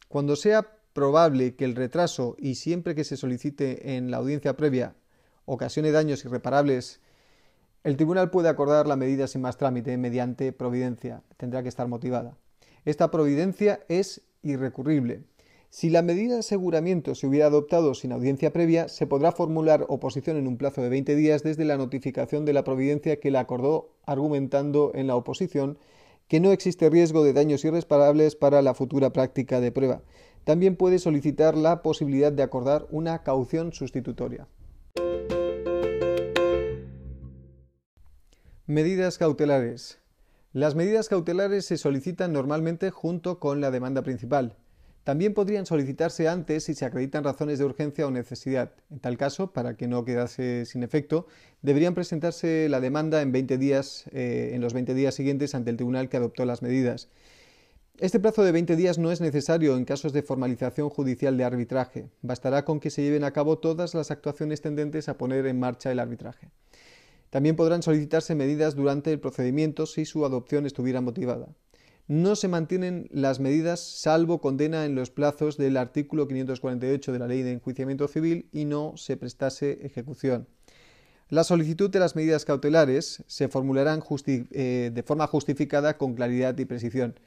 Cuando 0.08 0.36
sea 0.36 0.81
probable 0.92 1.54
que 1.54 1.64
el 1.64 1.76
retraso 1.76 2.36
y 2.38 2.56
siempre 2.56 2.94
que 2.94 3.04
se 3.04 3.16
solicite 3.16 3.96
en 3.96 4.10
la 4.10 4.18
audiencia 4.18 4.56
previa 4.56 4.94
ocasione 5.44 5.90
daños 5.90 6.24
irreparables, 6.24 7.00
el 7.84 7.96
tribunal 7.96 8.30
puede 8.30 8.48
acordar 8.48 8.86
la 8.86 8.96
medida 8.96 9.26
sin 9.26 9.42
más 9.42 9.56
trámite 9.56 9.96
mediante 9.96 10.52
providencia. 10.52 11.22
Tendrá 11.36 11.62
que 11.62 11.68
estar 11.68 11.88
motivada. 11.88 12.36
Esta 12.84 13.10
providencia 13.10 13.80
es 13.88 14.22
irrecurrible. 14.42 15.24
Si 15.70 15.88
la 15.88 16.02
medida 16.02 16.34
de 16.34 16.40
aseguramiento 16.40 17.14
se 17.14 17.26
hubiera 17.26 17.46
adoptado 17.46 17.94
sin 17.94 18.12
audiencia 18.12 18.52
previa, 18.52 18.88
se 18.88 19.06
podrá 19.06 19.32
formular 19.32 19.86
oposición 19.88 20.36
en 20.36 20.46
un 20.46 20.58
plazo 20.58 20.82
de 20.82 20.90
20 20.90 21.16
días 21.16 21.42
desde 21.42 21.64
la 21.64 21.78
notificación 21.78 22.44
de 22.44 22.52
la 22.52 22.62
providencia 22.62 23.18
que 23.18 23.30
la 23.30 23.40
acordó, 23.40 23.94
argumentando 24.04 24.92
en 24.94 25.06
la 25.06 25.16
oposición 25.16 25.78
que 26.28 26.40
no 26.40 26.52
existe 26.52 26.90
riesgo 26.90 27.24
de 27.24 27.32
daños 27.32 27.64
irreparables 27.64 28.36
para 28.36 28.62
la 28.62 28.74
futura 28.74 29.12
práctica 29.12 29.60
de 29.60 29.72
prueba. 29.72 30.02
También 30.44 30.76
puede 30.76 30.98
solicitar 30.98 31.56
la 31.56 31.82
posibilidad 31.82 32.32
de 32.32 32.42
acordar 32.42 32.86
una 32.90 33.22
caución 33.22 33.72
sustitutoria. 33.72 34.48
Medidas 38.66 39.18
cautelares. 39.18 39.98
Las 40.52 40.74
medidas 40.74 41.08
cautelares 41.08 41.66
se 41.66 41.78
solicitan 41.78 42.32
normalmente 42.32 42.90
junto 42.90 43.38
con 43.38 43.60
la 43.60 43.70
demanda 43.70 44.02
principal. 44.02 44.56
También 45.04 45.34
podrían 45.34 45.66
solicitarse 45.66 46.28
antes 46.28 46.64
si 46.64 46.74
se 46.74 46.84
acreditan 46.84 47.24
razones 47.24 47.58
de 47.58 47.64
urgencia 47.64 48.06
o 48.06 48.10
necesidad. 48.10 48.72
En 48.90 49.00
tal 49.00 49.16
caso, 49.16 49.52
para 49.52 49.76
que 49.76 49.88
no 49.88 50.04
quedase 50.04 50.64
sin 50.64 50.84
efecto, 50.84 51.26
deberían 51.60 51.94
presentarse 51.94 52.68
la 52.68 52.80
demanda 52.80 53.20
en, 53.20 53.32
20 53.32 53.58
días, 53.58 54.04
eh, 54.12 54.50
en 54.54 54.60
los 54.60 54.74
20 54.74 54.94
días 54.94 55.14
siguientes 55.14 55.56
ante 55.56 55.70
el 55.70 55.76
tribunal 55.76 56.08
que 56.08 56.18
adoptó 56.18 56.44
las 56.44 56.62
medidas. 56.62 57.08
Este 57.98 58.18
plazo 58.18 58.42
de 58.42 58.52
20 58.52 58.74
días 58.76 58.98
no 58.98 59.12
es 59.12 59.20
necesario 59.20 59.76
en 59.76 59.84
casos 59.84 60.12
de 60.12 60.22
formalización 60.22 60.88
judicial 60.88 61.36
de 61.36 61.44
arbitraje. 61.44 62.08
Bastará 62.22 62.64
con 62.64 62.80
que 62.80 62.90
se 62.90 63.02
lleven 63.02 63.24
a 63.24 63.32
cabo 63.32 63.58
todas 63.58 63.94
las 63.94 64.10
actuaciones 64.10 64.60
tendentes 64.60 65.08
a 65.08 65.18
poner 65.18 65.46
en 65.46 65.60
marcha 65.60 65.92
el 65.92 66.00
arbitraje. 66.00 66.50
También 67.30 67.56
podrán 67.56 67.82
solicitarse 67.82 68.34
medidas 68.34 68.74
durante 68.74 69.12
el 69.12 69.20
procedimiento 69.20 69.86
si 69.86 70.04
su 70.04 70.24
adopción 70.24 70.66
estuviera 70.66 71.00
motivada 71.00 71.48
no 72.08 72.36
se 72.36 72.48
mantienen 72.48 73.08
las 73.10 73.40
medidas 73.40 73.80
salvo 73.80 74.40
condena 74.40 74.84
en 74.84 74.94
los 74.94 75.10
plazos 75.10 75.56
del 75.56 75.76
artículo 75.76 76.26
548 76.26 77.12
de 77.12 77.18
la 77.18 77.28
Ley 77.28 77.42
de 77.42 77.52
Enjuiciamiento 77.52 78.08
Civil 78.08 78.48
y 78.52 78.64
no 78.64 78.96
se 78.96 79.16
prestase 79.16 79.78
ejecución. 79.86 80.48
La 81.28 81.44
solicitud 81.44 81.88
de 81.88 82.00
las 82.00 82.14
medidas 82.14 82.44
cautelares 82.44 83.24
se 83.26 83.48
formularán 83.48 84.02
eh, 84.26 84.90
de 84.92 85.02
forma 85.02 85.26
justificada 85.26 85.96
con 85.96 86.14
claridad 86.14 86.58
y 86.58 86.66
precisión. 86.66 87.18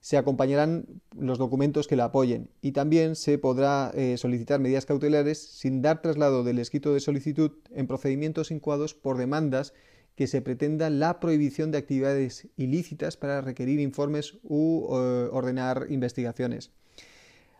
Se 0.00 0.16
acompañarán 0.16 0.86
los 1.14 1.38
documentos 1.38 1.86
que 1.86 1.96
la 1.96 2.04
apoyen 2.06 2.50
y 2.62 2.72
también 2.72 3.16
se 3.16 3.36
podrá 3.38 3.90
eh, 3.94 4.16
solicitar 4.16 4.58
medidas 4.58 4.86
cautelares 4.86 5.38
sin 5.38 5.82
dar 5.82 6.00
traslado 6.00 6.42
del 6.42 6.58
escrito 6.58 6.94
de 6.94 7.00
solicitud 7.00 7.52
en 7.70 7.86
procedimientos 7.86 8.50
incoados 8.50 8.94
por 8.94 9.18
demandas 9.18 9.74
que 10.14 10.26
se 10.26 10.42
pretenda 10.42 10.90
la 10.90 11.20
prohibición 11.20 11.70
de 11.70 11.78
actividades 11.78 12.48
ilícitas 12.56 13.16
para 13.16 13.40
requerir 13.40 13.80
informes 13.80 14.38
u 14.42 14.88
eh, 14.90 15.28
ordenar 15.32 15.86
investigaciones. 15.90 16.72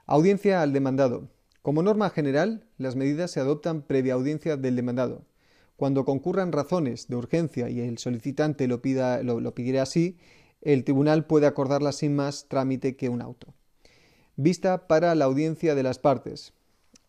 Audiencia 0.06 0.62
al 0.62 0.73
demandado. 0.73 1.28
Como 1.62 1.82
norma 1.82 2.11
general, 2.11 2.64
las 2.78 2.97
medidas 2.97 3.30
se 3.30 3.40
adoptan 3.40 3.82
previa 3.82 4.14
audiencia 4.14 4.56
del 4.56 4.76
demandado. 4.76 5.25
Cuando 5.76 6.04
concurran 6.04 6.52
razones 6.52 7.09
de 7.09 7.16
urgencia 7.16 7.70
y 7.70 7.80
el 7.80 7.99
solicitante 7.99 8.66
lo, 8.66 8.82
pida, 8.82 9.23
lo, 9.23 9.54
pidiera 9.54 9.82
así, 9.82 10.18
el 10.62 10.84
tribunal 10.84 11.26
puede 11.26 11.46
acordarla 11.46 11.92
sin 11.92 12.14
más 12.14 12.46
trámite 12.48 12.96
que 12.96 13.08
un 13.08 13.22
auto. 13.22 13.54
Vista 14.36 14.86
para 14.86 15.14
la 15.14 15.26
audiencia 15.26 15.74
de 15.74 15.82
las 15.82 15.98
partes. 15.98 16.52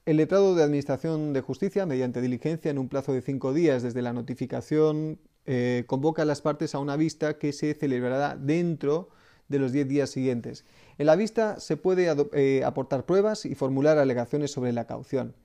El 0.05 0.17
letrado 0.17 0.55
de 0.55 0.63
Administración 0.63 1.33
de 1.33 1.41
Justicia, 1.41 1.85
mediante 1.85 2.21
diligencia 2.21 2.71
en 2.71 2.77
un 2.77 2.89
plazo 2.89 3.13
de 3.13 3.21
cinco 3.21 3.53
días 3.53 3.83
desde 3.83 4.01
la 4.01 4.13
notificación 4.13 5.19
eh, 5.45 5.85
convoca 5.87 6.23
a 6.23 6.25
las 6.25 6.41
partes 6.41 6.75
a 6.75 6.79
una 6.79 6.97
vista 6.97 7.37
que 7.37 7.53
se 7.53 7.73
celebrará 7.73 8.35
dentro 8.35 9.09
de 9.47 9.59
los 9.59 9.71
10 9.71 9.87
días 9.87 10.09
siguientes. 10.09 10.65
En 10.97 11.05
la 11.05 11.15
vista 11.15 11.59
se 11.59 11.77
puede 11.77 12.13
eh, 12.33 12.63
aportar 12.63 13.05
pruebas 13.05 13.45
y 13.45 13.55
formular 13.55 13.97
alegaciones 13.97 14.51
sobre 14.51 14.71
la 14.71 14.85
caución. 14.85 15.35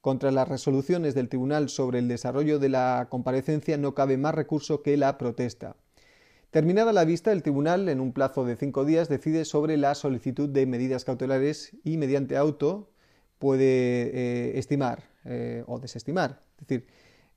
Contra 0.00 0.32
las 0.32 0.48
resoluciones 0.48 1.14
del 1.14 1.28
tribunal 1.28 1.68
sobre 1.68 2.00
el 2.00 2.08
desarrollo 2.08 2.58
de 2.58 2.68
la 2.68 3.06
comparecencia 3.08 3.78
no 3.78 3.94
cabe 3.94 4.16
más 4.16 4.34
recurso 4.34 4.82
que 4.82 4.96
la 4.96 5.16
protesta. 5.16 5.76
Terminada 6.52 6.92
la 6.92 7.04
vista, 7.06 7.32
el 7.32 7.42
tribunal, 7.42 7.88
en 7.88 7.98
un 7.98 8.12
plazo 8.12 8.44
de 8.44 8.56
cinco 8.56 8.84
días, 8.84 9.08
decide 9.08 9.44
sobre 9.44 9.78
la 9.78 9.94
solicitud 9.94 10.48
de 10.48 10.66
medidas 10.66 11.04
cautelares 11.04 11.74
y, 11.82 11.96
mediante 11.96 12.36
auto, 12.36 12.90
puede 13.38 13.64
eh, 13.64 14.58
estimar 14.58 15.10
o 15.66 15.78
desestimar. 15.78 16.42
Es 16.60 16.66
decir, 16.66 16.86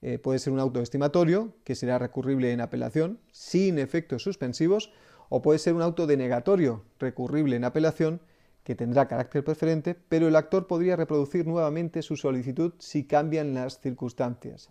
eh, 0.02 0.20
puede 0.20 0.40
ser 0.40 0.52
un 0.52 0.60
auto 0.60 0.82
estimatorio, 0.82 1.56
que 1.64 1.76
será 1.76 1.98
recurrible 1.98 2.52
en 2.52 2.60
apelación, 2.60 3.20
sin 3.32 3.80
efectos 3.80 4.22
suspensivos, 4.22 4.92
o 5.30 5.42
puede 5.42 5.60
ser 5.60 5.74
un 5.76 5.82
auto 5.82 6.08
denegatorio, 6.08 6.84
recurrible 7.00 7.56
en 7.56 7.64
apelación, 7.64 8.22
que 8.64 8.76
tendrá 8.76 9.08
carácter 9.08 9.44
preferente, 9.46 9.96
pero 9.96 10.28
el 10.28 10.36
actor 10.36 10.68
podría 10.68 10.98
reproducir 10.98 11.48
nuevamente 11.48 12.02
su 12.02 12.18
solicitud 12.18 12.74
si 12.80 13.06
cambian 13.06 13.54
las 13.54 13.80
circunstancias. 13.80 14.70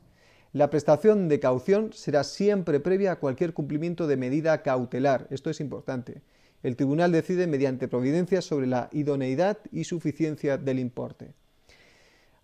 La 0.55 0.71
prestación 0.71 1.27
de 1.29 1.41
caución 1.41 1.93
será 1.93 2.23
siempre 2.23 2.79
previa 2.79 3.11
a 3.11 3.19
cualquier 3.19 3.55
cumplimiento 3.55 4.07
de 4.07 4.17
medida 4.17 4.63
cautelar. 4.63 5.27
Esto 5.31 5.51
es 5.51 5.59
importante. 5.59 6.23
El 6.63 6.77
tribunal 6.77 7.11
decide 7.11 7.49
mediante 7.49 7.89
providencias 7.89 8.45
sobre 8.45 8.69
la 8.69 8.89
idoneidad 8.93 9.59
y 9.73 9.83
suficiencia 9.83 10.57
del 10.57 10.79
importe. 10.79 11.35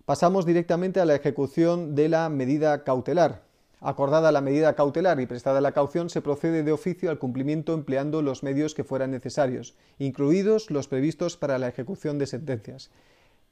Pasamos 0.06 0.44
directamente 0.44 0.98
a 0.98 1.04
la 1.04 1.14
ejecución 1.14 1.94
de 1.94 2.08
la 2.08 2.28
medida 2.30 2.82
cautelar. 2.82 3.44
Acordada 3.80 4.32
la 4.32 4.40
medida 4.40 4.74
cautelar 4.74 5.20
y 5.20 5.26
prestada 5.26 5.60
la 5.60 5.70
caución, 5.70 6.10
se 6.10 6.20
procede 6.20 6.64
de 6.64 6.72
oficio 6.72 7.10
al 7.10 7.20
cumplimiento 7.20 7.74
empleando 7.74 8.22
los 8.22 8.42
medios 8.42 8.74
que 8.74 8.82
fueran 8.82 9.12
necesarios, 9.12 9.76
incluidos 10.00 10.72
los 10.72 10.88
previstos 10.88 11.36
para 11.36 11.60
la 11.60 11.68
ejecución 11.68 12.18
de 12.18 12.26
sentencias. 12.26 12.90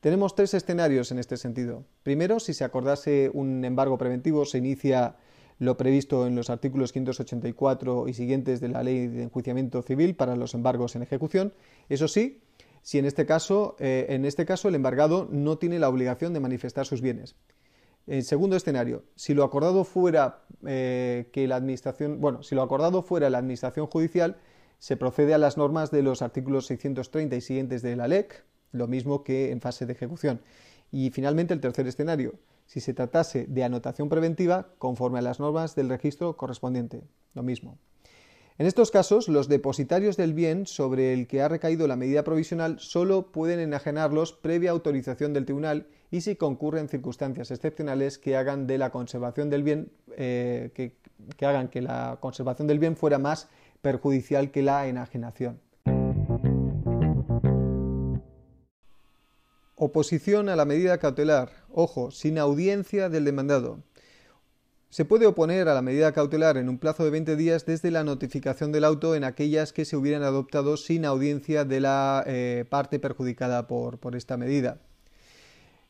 Tenemos 0.00 0.36
tres 0.36 0.54
escenarios 0.54 1.10
en 1.10 1.18
este 1.18 1.36
sentido. 1.36 1.84
Primero, 2.04 2.38
si 2.38 2.54
se 2.54 2.62
acordase 2.62 3.32
un 3.34 3.64
embargo 3.64 3.98
preventivo, 3.98 4.44
se 4.44 4.58
inicia 4.58 5.16
lo 5.58 5.76
previsto 5.76 6.24
en 6.28 6.36
los 6.36 6.50
artículos 6.50 6.92
584 6.92 8.06
y 8.06 8.14
siguientes 8.14 8.60
de 8.60 8.68
la 8.68 8.84
Ley 8.84 9.08
de 9.08 9.24
Enjuiciamiento 9.24 9.82
Civil 9.82 10.14
para 10.14 10.36
los 10.36 10.54
embargos 10.54 10.94
en 10.94 11.02
ejecución. 11.02 11.52
Eso 11.88 12.06
sí, 12.06 12.40
si 12.82 13.00
en 13.00 13.06
este 13.06 13.26
caso, 13.26 13.74
eh, 13.80 14.06
en 14.10 14.24
este 14.24 14.46
caso 14.46 14.68
el 14.68 14.76
embargado 14.76 15.26
no 15.32 15.58
tiene 15.58 15.80
la 15.80 15.88
obligación 15.88 16.32
de 16.32 16.38
manifestar 16.38 16.86
sus 16.86 17.00
bienes. 17.00 17.34
En 18.06 18.22
segundo 18.22 18.54
escenario, 18.54 19.02
si 19.16 19.34
lo 19.34 19.42
acordado 19.42 19.82
fuera 19.82 20.44
eh, 20.64 21.28
que 21.32 21.48
la 21.48 21.56
administración, 21.56 22.20
bueno, 22.20 22.44
si 22.44 22.54
lo 22.54 22.62
acordado 22.62 23.02
fuera 23.02 23.30
la 23.30 23.38
administración 23.38 23.88
judicial, 23.88 24.36
se 24.78 24.96
procede 24.96 25.34
a 25.34 25.38
las 25.38 25.56
normas 25.56 25.90
de 25.90 26.02
los 26.02 26.22
artículos 26.22 26.66
630 26.66 27.34
y 27.34 27.40
siguientes 27.40 27.82
de 27.82 27.96
la 27.96 28.06
LEC, 28.06 28.44
lo 28.72 28.86
mismo 28.86 29.24
que 29.24 29.50
en 29.50 29.60
fase 29.60 29.86
de 29.86 29.92
ejecución. 29.92 30.40
Y 30.90 31.10
finalmente 31.10 31.54
el 31.54 31.60
tercer 31.60 31.86
escenario, 31.86 32.34
si 32.66 32.80
se 32.80 32.94
tratase 32.94 33.46
de 33.46 33.64
anotación 33.64 34.08
preventiva 34.08 34.68
conforme 34.78 35.18
a 35.18 35.22
las 35.22 35.40
normas 35.40 35.74
del 35.74 35.88
registro 35.88 36.36
correspondiente, 36.36 37.02
lo 37.34 37.42
mismo. 37.42 37.78
En 38.58 38.66
estos 38.66 38.90
casos, 38.90 39.28
los 39.28 39.46
depositarios 39.46 40.16
del 40.16 40.34
bien 40.34 40.66
sobre 40.66 41.12
el 41.12 41.28
que 41.28 41.42
ha 41.42 41.48
recaído 41.48 41.86
la 41.86 41.94
medida 41.94 42.24
provisional 42.24 42.80
solo 42.80 43.30
pueden 43.30 43.60
enajenarlos 43.60 44.32
previa 44.32 44.72
autorización 44.72 45.32
del 45.32 45.44
tribunal 45.44 45.86
y 46.10 46.22
si 46.22 46.34
concurren 46.34 46.88
circunstancias 46.88 47.52
excepcionales 47.52 48.18
que 48.18 48.36
hagan 48.36 48.66
de 48.66 48.78
la 48.78 48.90
conservación 48.90 49.48
del 49.48 49.62
bien 49.62 49.92
eh, 50.16 50.72
que, 50.74 50.96
que 51.36 51.46
hagan 51.46 51.68
que 51.68 51.82
la 51.82 52.18
conservación 52.20 52.66
del 52.66 52.80
bien 52.80 52.96
fuera 52.96 53.18
más 53.18 53.48
perjudicial 53.80 54.50
que 54.50 54.62
la 54.62 54.88
enajenación. 54.88 55.60
Oposición 59.80 60.48
a 60.48 60.56
la 60.56 60.64
medida 60.64 60.98
cautelar. 60.98 61.52
Ojo, 61.70 62.10
sin 62.10 62.36
audiencia 62.36 63.08
del 63.08 63.24
demandado. 63.24 63.78
Se 64.90 65.04
puede 65.04 65.26
oponer 65.26 65.68
a 65.68 65.74
la 65.74 65.82
medida 65.82 66.10
cautelar 66.10 66.56
en 66.56 66.68
un 66.68 66.78
plazo 66.78 67.04
de 67.04 67.10
20 67.10 67.36
días 67.36 67.64
desde 67.64 67.92
la 67.92 68.02
notificación 68.02 68.72
del 68.72 68.82
auto 68.82 69.14
en 69.14 69.22
aquellas 69.22 69.72
que 69.72 69.84
se 69.84 69.96
hubieran 69.96 70.24
adoptado 70.24 70.76
sin 70.76 71.04
audiencia 71.04 71.64
de 71.64 71.78
la 71.78 72.24
eh, 72.26 72.64
parte 72.68 72.98
perjudicada 72.98 73.68
por, 73.68 73.98
por 74.00 74.16
esta 74.16 74.36
medida. 74.36 74.80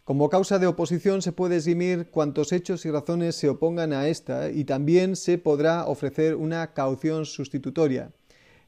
Como 0.04 0.28
causa 0.28 0.58
de 0.58 0.66
oposición 0.66 1.22
se 1.22 1.32
puede 1.32 1.56
eximir 1.56 2.10
cuantos 2.10 2.52
hechos 2.52 2.84
y 2.84 2.90
razones 2.90 3.36
se 3.36 3.48
opongan 3.48 3.94
a 3.94 4.08
esta 4.08 4.50
y 4.50 4.64
también 4.64 5.16
se 5.16 5.38
podrá 5.38 5.86
ofrecer 5.86 6.34
una 6.34 6.74
caución 6.74 7.24
sustitutoria. 7.24 8.10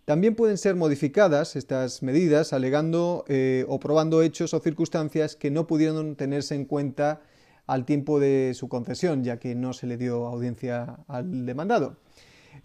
También 0.05 0.35
pueden 0.35 0.59
ser 0.59 0.77
modificadas 0.77 1.57
estas 1.57 2.03
medidas 2.03 2.53
alegando 2.53 3.25
eh, 3.29 3.65
o 3.69 3.79
probando 3.79 4.23
hechos 4.23 4.55
o 4.55 4.61
circunstancias 4.61 5.37
que 5.37 5.51
no 5.51 5.67
pudieron 5.67 6.17
tenerse 6.17 6.55
en 6.55 6.65
cuenta 6.65 7.23
al 7.67 7.85
tiempo 7.85 8.19
de 8.19 8.53
su 8.55 8.69
concesión, 8.69 9.23
ya 9.23 9.39
que 9.39 9.55
no 9.55 9.73
se 9.73 9.87
le 9.87 9.97
dio 9.97 10.27
audiencia 10.27 10.99
al 11.07 11.47
demandado. 11.47 11.99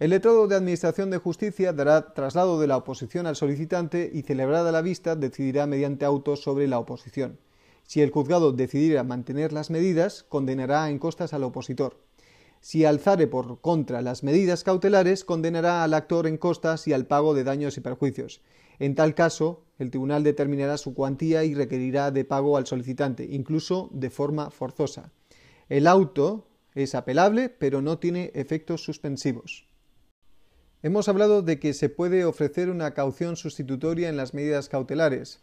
El 0.00 0.10
letrado 0.10 0.48
de 0.48 0.56
Administración 0.56 1.10
de 1.10 1.18
Justicia 1.18 1.72
dará 1.72 2.12
traslado 2.12 2.60
de 2.60 2.66
la 2.66 2.76
oposición 2.76 3.26
al 3.26 3.36
solicitante 3.36 4.10
y 4.12 4.22
celebrada 4.22 4.72
la 4.72 4.82
vista 4.82 5.14
decidirá 5.14 5.66
mediante 5.66 6.04
auto 6.04 6.36
sobre 6.36 6.66
la 6.66 6.78
oposición. 6.78 7.38
Si 7.84 8.02
el 8.02 8.10
juzgado 8.10 8.52
decidiera 8.52 9.04
mantener 9.04 9.52
las 9.52 9.70
medidas, 9.70 10.24
condenará 10.24 10.90
en 10.90 10.98
costas 10.98 11.32
al 11.32 11.44
opositor. 11.44 12.05
Si 12.66 12.84
alzare 12.84 13.28
por 13.28 13.60
contra 13.60 14.02
las 14.02 14.24
medidas 14.24 14.64
cautelares, 14.64 15.24
condenará 15.24 15.84
al 15.84 15.94
actor 15.94 16.26
en 16.26 16.36
costas 16.36 16.88
y 16.88 16.92
al 16.92 17.06
pago 17.06 17.32
de 17.32 17.44
daños 17.44 17.76
y 17.76 17.80
perjuicios. 17.80 18.42
En 18.80 18.96
tal 18.96 19.14
caso, 19.14 19.62
el 19.78 19.90
tribunal 19.90 20.24
determinará 20.24 20.76
su 20.76 20.92
cuantía 20.92 21.44
y 21.44 21.54
requerirá 21.54 22.10
de 22.10 22.24
pago 22.24 22.56
al 22.56 22.66
solicitante, 22.66 23.22
incluso 23.30 23.88
de 23.92 24.10
forma 24.10 24.50
forzosa. 24.50 25.12
El 25.68 25.86
auto 25.86 26.48
es 26.74 26.96
apelable, 26.96 27.50
pero 27.50 27.82
no 27.82 28.00
tiene 28.00 28.32
efectos 28.34 28.82
suspensivos. 28.82 29.68
Hemos 30.82 31.08
hablado 31.08 31.42
de 31.42 31.60
que 31.60 31.72
se 31.72 31.88
puede 31.88 32.24
ofrecer 32.24 32.68
una 32.68 32.94
caución 32.94 33.36
sustitutoria 33.36 34.08
en 34.08 34.16
las 34.16 34.34
medidas 34.34 34.68
cautelares. 34.68 35.40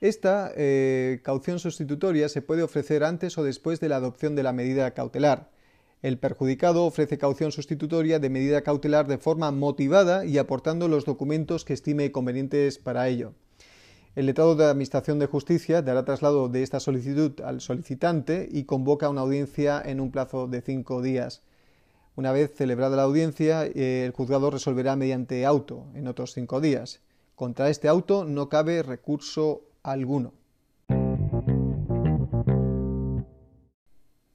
Esta 0.00 0.50
eh, 0.56 1.20
caución 1.22 1.60
sustitutoria 1.60 2.28
se 2.28 2.42
puede 2.42 2.64
ofrecer 2.64 3.04
antes 3.04 3.38
o 3.38 3.44
después 3.44 3.78
de 3.78 3.88
la 3.88 3.96
adopción 3.96 4.34
de 4.34 4.42
la 4.42 4.52
medida 4.52 4.90
cautelar. 4.94 5.59
El 6.02 6.18
perjudicado 6.18 6.86
ofrece 6.86 7.18
caución 7.18 7.52
sustitutoria 7.52 8.18
de 8.18 8.30
medida 8.30 8.62
cautelar 8.62 9.06
de 9.06 9.18
forma 9.18 9.50
motivada 9.50 10.24
y 10.24 10.38
aportando 10.38 10.88
los 10.88 11.04
documentos 11.04 11.66
que 11.66 11.74
estime 11.74 12.10
convenientes 12.10 12.78
para 12.78 13.06
ello. 13.08 13.34
El 14.16 14.24
letrado 14.24 14.56
de 14.56 14.64
Administración 14.64 15.18
de 15.18 15.26
Justicia 15.26 15.82
dará 15.82 16.06
traslado 16.06 16.48
de 16.48 16.62
esta 16.62 16.80
solicitud 16.80 17.38
al 17.42 17.60
solicitante 17.60 18.48
y 18.50 18.64
convoca 18.64 19.10
una 19.10 19.20
audiencia 19.20 19.82
en 19.84 20.00
un 20.00 20.10
plazo 20.10 20.48
de 20.48 20.62
cinco 20.62 21.02
días. 21.02 21.42
Una 22.16 22.32
vez 22.32 22.54
celebrada 22.54 22.96
la 22.96 23.02
audiencia, 23.02 23.66
eh, 23.66 24.04
el 24.06 24.12
juzgado 24.12 24.50
resolverá 24.50 24.96
mediante 24.96 25.44
auto 25.44 25.84
en 25.94 26.08
otros 26.08 26.32
cinco 26.32 26.62
días. 26.62 27.00
Contra 27.36 27.68
este 27.68 27.88
auto 27.88 28.24
no 28.24 28.48
cabe 28.48 28.82
recurso 28.82 29.62
alguno. 29.82 30.32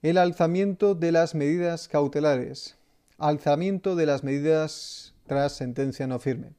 El 0.06 0.20
alzamiento 0.20 0.94
de 0.94 1.12
las 1.12 1.34
medidas 1.34 1.88
cautelares. 1.88 2.78
Alzamiento 3.18 3.96
de 3.96 4.06
las 4.06 4.24
medidas 4.24 5.16
tras 5.26 5.54
sentencia 5.54 6.06
no 6.06 6.20
firme. 6.20 6.54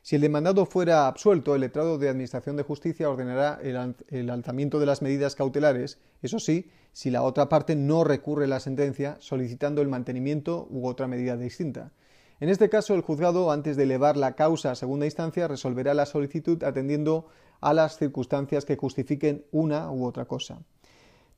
Si 0.00 0.16
el 0.16 0.22
demandado 0.22 0.64
fuera 0.64 1.06
absuelto, 1.06 1.54
el 1.54 1.60
letrado 1.60 1.98
de 1.98 2.08
Administración 2.08 2.56
de 2.56 2.62
Justicia 2.62 3.10
ordenará 3.10 3.60
el, 3.62 4.30
alzamiento 4.30 4.80
de 4.80 4.86
las 4.86 5.02
medidas 5.02 5.34
cautelares, 5.34 5.98
eso 6.22 6.38
sí, 6.38 6.70
si 6.94 7.10
la 7.10 7.22
otra 7.22 7.50
parte 7.50 7.76
no 7.76 8.02
recurre 8.02 8.46
la 8.46 8.60
sentencia 8.60 9.18
solicitando 9.20 9.82
el 9.82 9.88
mantenimiento 9.88 10.66
u 10.70 10.86
otra 10.86 11.06
medida 11.06 11.36
distinta. 11.36 11.92
En 12.40 12.48
este 12.48 12.70
caso, 12.70 12.94
el 12.94 13.02
juzgado, 13.02 13.52
antes 13.52 13.76
de 13.76 13.82
elevar 13.82 14.16
la 14.16 14.36
causa 14.36 14.70
a 14.70 14.74
segunda 14.74 15.04
instancia, 15.04 15.48
resolverá 15.48 15.92
la 15.92 16.06
solicitud 16.06 16.64
atendiendo 16.64 17.26
a 17.60 17.74
las 17.74 17.98
circunstancias 17.98 18.64
que 18.64 18.76
justifiquen 18.76 19.44
una 19.52 19.90
u 19.90 20.06
otra 20.06 20.24
cosa. 20.24 20.62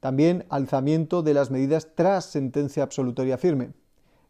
También 0.01 0.45
alzamiento 0.49 1.23
de 1.23 1.35
las 1.35 1.51
medidas 1.51 1.89
tras 1.95 2.27
sentencia 2.27 2.83
absolutoria 2.83 3.37
firme. 3.39 3.73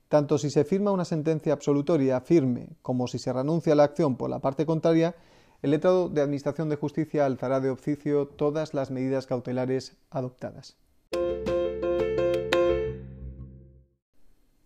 Tanto 0.08 0.38
si 0.38 0.48
se 0.48 0.64
firma 0.64 0.92
una 0.92 1.04
sentencia 1.04 1.52
absolutoria 1.52 2.20
firme 2.20 2.70
como 2.80 3.06
si 3.08 3.18
se 3.18 3.32
renuncia 3.32 3.74
a 3.74 3.76
la 3.76 3.84
acción 3.84 4.16
por 4.16 4.30
la 4.30 4.38
parte 4.38 4.64
contraria, 4.64 5.14
el 5.60 5.72
letrado 5.72 6.08
de 6.08 6.22
Administración 6.22 6.68
de 6.70 6.76
Justicia 6.76 7.26
alzará 7.26 7.60
de 7.60 7.68
oficio 7.68 8.26
todas 8.26 8.72
las 8.72 8.90
medidas 8.90 9.26
cautelares 9.26 9.96
adoptadas. 10.08 10.76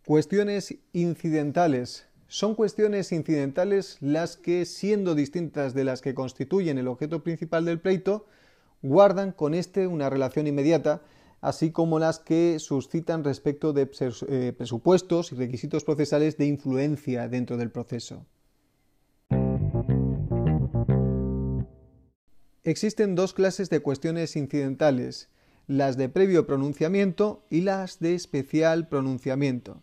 Cuestiones 0.06 0.76
incidentales. 0.92 2.06
Son 2.28 2.54
cuestiones 2.54 3.12
incidentales 3.12 3.98
las 4.00 4.36
que, 4.36 4.64
siendo 4.66 5.14
distintas 5.14 5.74
de 5.74 5.84
las 5.84 6.00
que 6.00 6.14
constituyen 6.14 6.78
el 6.78 6.88
objeto 6.88 7.22
principal 7.22 7.64
del 7.64 7.80
pleito, 7.80 8.26
guardan 8.82 9.32
con 9.32 9.54
éste 9.54 9.86
una 9.86 10.10
relación 10.10 10.46
inmediata, 10.46 11.02
así 11.40 11.70
como 11.70 11.98
las 11.98 12.18
que 12.18 12.58
suscitan 12.58 13.24
respecto 13.24 13.72
de 13.72 13.88
eh, 14.28 14.52
presupuestos 14.56 15.32
y 15.32 15.36
requisitos 15.36 15.84
procesales 15.84 16.36
de 16.36 16.46
influencia 16.46 17.28
dentro 17.28 17.56
del 17.56 17.70
proceso. 17.70 18.26
Existen 22.64 23.16
dos 23.16 23.34
clases 23.34 23.70
de 23.70 23.80
cuestiones 23.80 24.36
incidentales, 24.36 25.28
las 25.66 25.96
de 25.96 26.08
previo 26.08 26.46
pronunciamiento 26.46 27.44
y 27.50 27.62
las 27.62 27.98
de 27.98 28.14
especial 28.14 28.88
pronunciamiento. 28.88 29.82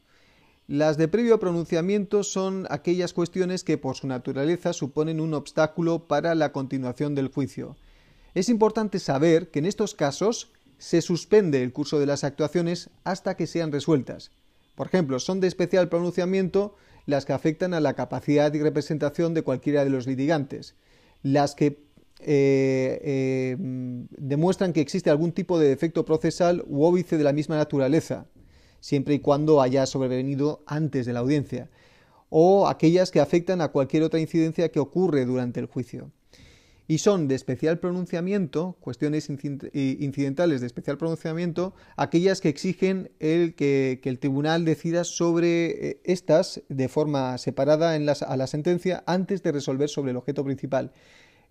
Las 0.68 0.98
de 0.98 1.08
previo 1.08 1.40
pronunciamiento 1.40 2.24
son 2.24 2.68
aquellas 2.70 3.12
cuestiones 3.12 3.64
que 3.64 3.78
por 3.78 3.96
su 3.96 4.08
naturaleza 4.08 4.72
suponen 4.72 5.20
un 5.20 5.34
obstáculo 5.34 6.08
para 6.08 6.36
la 6.36 6.54
continuación 6.54 7.16
del 7.16 7.30
juicio. 7.30 7.76
Es 8.36 8.50
importante 8.50 9.00
saber 9.00 9.50
que 9.50 9.60
en 9.60 9.66
estos 9.66 9.96
casos 9.96 10.52
se 10.78 11.02
suspende 11.02 11.64
el 11.64 11.74
curso 11.74 12.00
de 12.00 12.06
las 12.06 12.24
actuaciones 12.24 12.90
hasta 13.04 13.36
que 13.36 13.48
sean 13.48 13.72
resueltas. 13.72 14.32
Por 14.76 14.88
ejemplo, 14.88 15.20
son 15.20 15.40
de 15.40 15.48
especial 15.48 15.90
pronunciamiento 15.90 16.76
las 17.06 17.26
que 17.26 17.34
afectan 17.34 17.74
a 17.74 17.80
la 17.80 17.96
capacidad 17.96 18.54
y 18.54 18.62
representación 18.62 19.34
de 19.34 19.42
cualquiera 19.42 19.84
de 19.84 19.90
los 19.90 20.06
litigantes, 20.06 20.76
las 21.24 21.56
que 21.56 21.84
eh, 22.22 23.02
eh, 23.04 23.56
demuestran 23.60 24.74
que 24.74 24.82
existe 24.82 25.10
algún 25.10 25.32
tipo 25.32 25.58
de 25.58 25.68
defecto 25.68 26.06
procesal 26.06 26.64
u 26.68 26.84
óbice 26.84 27.18
de 27.18 27.24
la 27.24 27.34
misma 27.34 27.58
naturaleza, 27.58 28.28
siempre 28.80 29.16
y 29.16 29.20
cuando 29.20 29.62
haya 29.62 29.86
sobrevenido 29.86 30.64
antes 30.68 31.06
de 31.06 31.14
la 31.14 31.20
audiencia, 31.20 31.70
o 32.30 32.68
aquellas 32.68 33.10
que 33.12 33.20
afectan 33.20 33.60
a 33.60 33.70
cualquier 33.70 34.04
otra 34.04 34.20
incidencia 34.20 34.70
que 34.70 34.80
ocurre 34.80 35.26
durante 35.26 35.60
el 35.60 35.66
juicio 35.66 36.12
y 36.90 36.98
son 36.98 37.28
de 37.28 37.36
especial 37.36 37.78
pronunciamiento, 37.78 38.76
cuestiones 38.82 39.30
incidentales 39.30 40.60
de 40.60 40.66
especial 40.66 40.98
pronunciamiento, 40.98 41.76
aquellas 41.96 42.42
que 42.42 42.50
exigen 42.50 43.12
el 43.20 43.54
que, 43.54 44.02
el 44.04 44.18
tribunal 44.18 44.66
decida 44.66 45.04
sobre 45.04 45.68
eh, 45.68 46.02
estas 46.04 46.64
de 46.68 46.90
forma 46.90 47.38
separada 47.38 47.96
en 47.96 48.10
a 48.10 48.38
la 48.38 48.48
sentencia 48.48 49.04
antes 49.06 49.44
de 49.44 49.52
resolver 49.52 49.88
sobre 49.88 50.12
el 50.12 50.18
objeto 50.18 50.44
principal. 50.44 50.92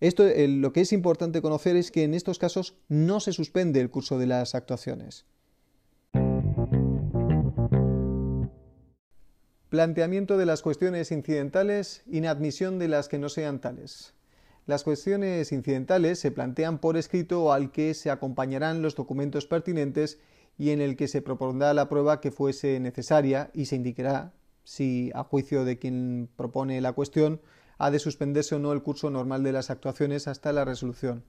Esto, 0.01 0.25
lo 0.27 0.73
que 0.73 0.81
es 0.81 0.93
importante 0.93 1.41
conocer 1.41 1.77
es 1.77 1.93
que 1.93 2.03
en 2.03 2.15
estos 2.15 2.41
casos 2.41 2.75
no 2.89 3.21
se 3.21 3.33
suspende 3.33 3.81
el 3.81 3.91
curso 3.91 4.19
de 4.19 4.27
las 4.27 4.57
actuaciones. 4.57 5.25
Planteamiento 9.69 10.37
de 10.37 10.47
las 10.47 10.63
cuestiones 10.63 11.13
incidentales, 11.13 12.03
inadmisión 12.11 12.81
de 12.81 12.89
las 12.89 13.09
que 13.09 13.19
no 13.19 13.29
sean 13.29 13.61
tales. 13.61 14.18
Las 14.69 14.85
cuestiones 14.85 15.51
incidentales 15.51 16.19
se 16.19 16.31
plantean 16.31 16.79
por 16.79 16.99
escrito 16.99 17.55
al 17.55 17.73
que 17.73 17.95
se 17.95 18.11
acompañarán 18.11 18.83
los 18.83 18.95
documentos 18.95 19.47
pertinentes 19.47 20.19
y 20.59 20.73
en 20.73 20.83
el 20.83 20.95
que 20.95 21.09
se 21.09 21.23
propondrá 21.23 21.73
la 21.73 21.89
prueba 21.89 22.21
que 22.21 22.31
fuese 22.31 22.79
necesaria 22.79 23.51
y 23.55 23.65
se 23.65 23.77
indicará 23.77 24.35
si, 24.65 25.11
a 25.15 25.25
juicio 25.25 25.65
de 25.65 25.79
quien 25.79 26.29
propone 26.37 26.83
la 26.83 26.93
cuestión, 26.93 27.41
ha 27.79 27.91
de 27.91 27.99
suspenderse 27.99 28.57
o 28.57 28.59
no 28.59 28.75
el 28.75 28.83
curso 28.83 29.09
normal 29.09 29.43
de 29.43 29.53
las 29.53 29.71
actuaciones 29.71 30.29
hasta 30.29 30.53
la 30.53 30.67
resolución. 30.67 31.25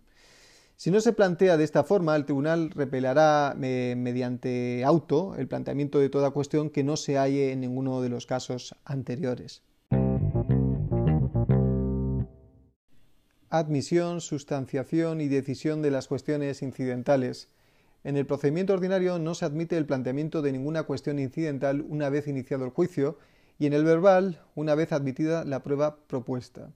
Si 0.75 0.91
no 0.91 0.99
se 0.99 1.13
plantea 1.13 1.55
de 1.55 1.63
esta 1.63 1.85
forma, 1.85 2.17
el 2.17 2.25
tribunal 2.25 2.71
repelará 2.71 3.55
eh, 3.61 3.95
mediante 3.97 4.83
auto 4.83 5.35
el 5.37 5.47
planteamiento 5.47 5.99
de 5.99 6.09
toda 6.09 6.31
cuestión 6.31 6.69
que 6.69 6.83
no 6.83 6.97
se 6.97 7.17
halle 7.17 7.53
en 7.53 7.61
ninguno 7.61 8.01
de 8.01 8.09
los 8.09 8.25
casos 8.25 8.75
anteriores. 8.83 9.63
Admisión, 13.49 14.21
sustanciación 14.21 15.21
y 15.21 15.27
decisión 15.27 15.81
de 15.81 15.91
las 15.91 16.07
cuestiones 16.07 16.61
incidentales. 16.61 17.49
En 18.03 18.15
el 18.15 18.25
procedimiento 18.25 18.73
ordinario 18.73 19.19
no 19.19 19.35
se 19.35 19.45
admite 19.45 19.77
el 19.77 19.85
planteamiento 19.85 20.41
de 20.41 20.51
ninguna 20.51 20.83
cuestión 20.83 21.19
incidental 21.19 21.83
una 21.87 22.09
vez 22.09 22.27
iniciado 22.27 22.65
el 22.65 22.71
juicio 22.71 23.17
y 23.57 23.65
en 23.65 23.73
el 23.73 23.83
verbal 23.83 24.41
una 24.55 24.75
vez 24.75 24.91
admitida 24.91 25.43
la 25.43 25.63
prueba 25.63 25.97
propuesta. 26.07 26.71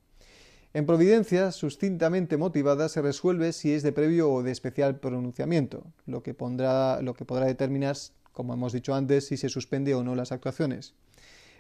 En 0.73 0.87
providencia, 0.87 1.51
sustintamente 1.51 2.35
motivada, 2.35 2.89
se 2.89 3.03
resuelve 3.03 3.53
si 3.53 3.71
es 3.73 3.83
de 3.83 3.91
previo 3.91 4.31
o 4.31 4.41
de 4.41 4.51
especial 4.51 4.99
pronunciamiento, 4.99 5.85
lo 6.07 6.23
que, 6.23 6.33
pondrá, 6.33 6.99
lo 7.03 7.13
que 7.13 7.25
podrá 7.25 7.45
determinar, 7.45 7.95
como 8.31 8.55
hemos 8.55 8.73
dicho 8.73 8.95
antes, 8.95 9.27
si 9.27 9.37
se 9.37 9.49
suspende 9.49 9.93
o 9.93 10.03
no 10.03 10.15
las 10.15 10.31
actuaciones. 10.31 10.95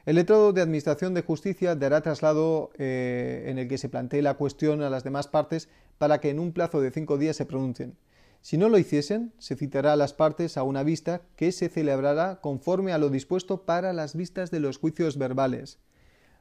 El 0.05 0.17
letrado 0.17 0.51
de 0.51 0.61
Administración 0.61 1.13
de 1.13 1.21
Justicia 1.21 1.75
dará 1.75 2.01
traslado 2.01 2.71
eh, 2.77 3.45
en 3.47 3.57
el 3.57 3.69
que 3.69 3.77
se 3.77 3.87
plantee 3.87 4.21
la 4.21 4.33
cuestión 4.33 4.81
a 4.81 4.89
las 4.89 5.05
demás 5.05 5.29
partes 5.29 5.69
para 5.97 6.19
que 6.19 6.29
en 6.29 6.39
un 6.39 6.51
plazo 6.51 6.81
de 6.81 6.91
cinco 6.91 7.17
días 7.17 7.37
se 7.37 7.45
pronuncien. 7.45 7.95
Si 8.41 8.57
no 8.57 8.67
lo 8.67 8.77
hiciesen, 8.77 9.31
se 9.37 9.55
citará 9.55 9.93
a 9.93 9.95
las 9.95 10.11
partes 10.11 10.57
a 10.57 10.63
una 10.63 10.83
vista 10.83 11.21
que 11.37 11.53
se 11.53 11.69
celebrará 11.69 12.41
conforme 12.41 12.91
a 12.91 12.97
lo 12.97 13.09
dispuesto 13.09 13.61
para 13.61 13.93
las 13.93 14.13
vistas 14.13 14.51
de 14.51 14.59
los 14.59 14.77
juicios 14.77 15.17
verbales. 15.17 15.79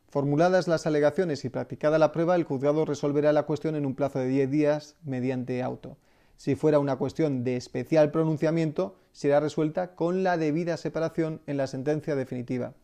Formuladas 0.08 0.66
las 0.66 0.88
alegaciones 0.88 1.44
y 1.44 1.48
practicada 1.48 2.00
la 2.00 2.10
prueba, 2.10 2.34
el 2.34 2.42
juzgado 2.42 2.84
resolverá 2.84 3.32
la 3.32 3.44
cuestión 3.44 3.76
en 3.76 3.86
un 3.86 3.94
plazo 3.94 4.18
de 4.18 4.26
10 4.26 4.50
días 4.50 4.96
mediante 5.04 5.62
auto. 5.62 5.98
Si 6.36 6.56
fuera 6.56 6.80
una 6.80 6.96
cuestión 6.96 7.44
de 7.44 7.56
especial 7.56 8.10
pronunciamiento, 8.10 8.96
será 9.12 9.38
resuelta 9.38 9.94
con 9.94 10.24
la 10.24 10.36
debida 10.36 10.76
separación 10.76 11.40
en 11.46 11.56
la 11.56 11.68
sentencia 11.68 12.16
definitiva. 12.16 12.74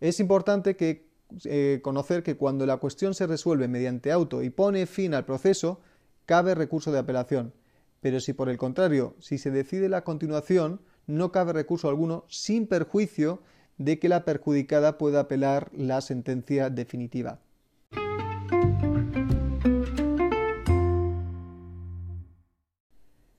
Es 0.00 0.20
importante 0.20 0.76
que, 0.76 1.08
eh, 1.44 1.80
conocer 1.82 2.22
que 2.22 2.36
cuando 2.36 2.66
la 2.66 2.76
cuestión 2.76 3.14
se 3.14 3.26
resuelve 3.26 3.68
mediante 3.68 4.12
auto 4.12 4.42
y 4.42 4.50
pone 4.50 4.86
fin 4.86 5.14
al 5.14 5.24
proceso, 5.24 5.80
cabe 6.26 6.54
recurso 6.54 6.92
de 6.92 6.98
apelación. 6.98 7.54
Pero 8.00 8.20
si 8.20 8.32
por 8.32 8.48
el 8.48 8.58
contrario, 8.58 9.16
si 9.20 9.38
se 9.38 9.50
decide 9.50 9.88
la 9.88 10.04
continuación, 10.04 10.80
no 11.06 11.32
cabe 11.32 11.52
recurso 11.52 11.88
alguno 11.88 12.24
sin 12.28 12.66
perjuicio 12.66 13.40
de 13.78 13.98
que 13.98 14.08
la 14.08 14.24
perjudicada 14.24 14.98
pueda 14.98 15.20
apelar 15.20 15.70
la 15.72 16.00
sentencia 16.00 16.70
definitiva. 16.70 17.40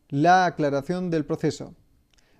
La 0.09 0.45
aclaración 0.45 1.09
del 1.09 1.25
proceso. 1.25 1.75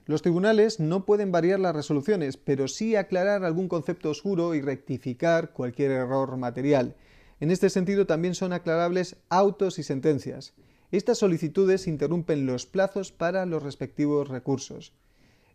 Los 0.08 0.22
tribunales 0.22 0.80
no 0.80 1.04
pueden 1.04 1.34
variar 1.34 1.60
las 1.60 1.76
resoluciones, 1.76 2.38
pero 2.38 2.70
sí 2.70 2.96
aclarar 2.96 3.44
algún 3.44 3.68
concepto 3.68 4.10
oscuro 4.10 4.56
y 4.56 4.62
rectificar 4.62 5.52
cualquier 5.52 5.92
error 5.92 6.38
material. 6.38 6.96
En 7.42 7.52
este 7.52 7.70
sentido 7.70 8.08
también 8.08 8.34
son 8.34 8.54
aclarables 8.54 9.18
autos 9.28 9.80
y 9.80 9.84
sentencias. 9.84 10.54
Estas 10.92 11.18
solicitudes 11.18 11.88
interrumpen 11.88 12.46
los 12.46 12.66
plazos 12.66 13.12
para 13.12 13.46
los 13.46 13.62
respectivos 13.62 14.30
recursos. 14.30 14.94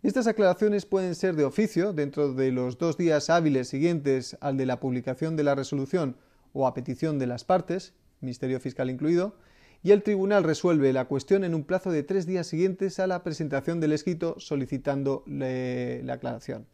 Estas 0.02 0.26
aclaraciones 0.26 0.84
pueden 0.84 1.14
ser 1.14 1.34
de 1.34 1.44
oficio 1.44 1.94
dentro 1.94 2.34
de 2.34 2.52
los 2.52 2.76
dos 2.76 2.98
días 2.98 3.30
hábiles 3.30 3.68
siguientes 3.68 4.36
al 4.42 4.58
de 4.58 4.66
la 4.66 4.80
publicación 4.80 5.34
de 5.34 5.44
la 5.44 5.54
resolución 5.54 6.16
o 6.52 6.66
a 6.66 6.74
petición 6.74 7.18
de 7.18 7.26
las 7.26 7.44
partes, 7.44 7.94
Ministerio 8.20 8.60
Fiscal 8.60 8.90
incluido, 8.90 9.34
y 9.82 9.90
el 9.90 10.02
tribunal 10.02 10.44
resuelve 10.44 10.92
la 10.92 11.06
cuestión 11.06 11.44
en 11.44 11.54
un 11.54 11.64
plazo 11.64 11.90
de 11.90 12.02
tres 12.02 12.26
días 12.26 12.46
siguientes 12.46 13.00
a 13.00 13.06
la 13.06 13.22
presentación 13.24 13.80
del 13.80 13.92
escrito 13.92 14.36
solicitando 14.38 15.24
la 15.26 16.12
aclaración. 16.12 16.66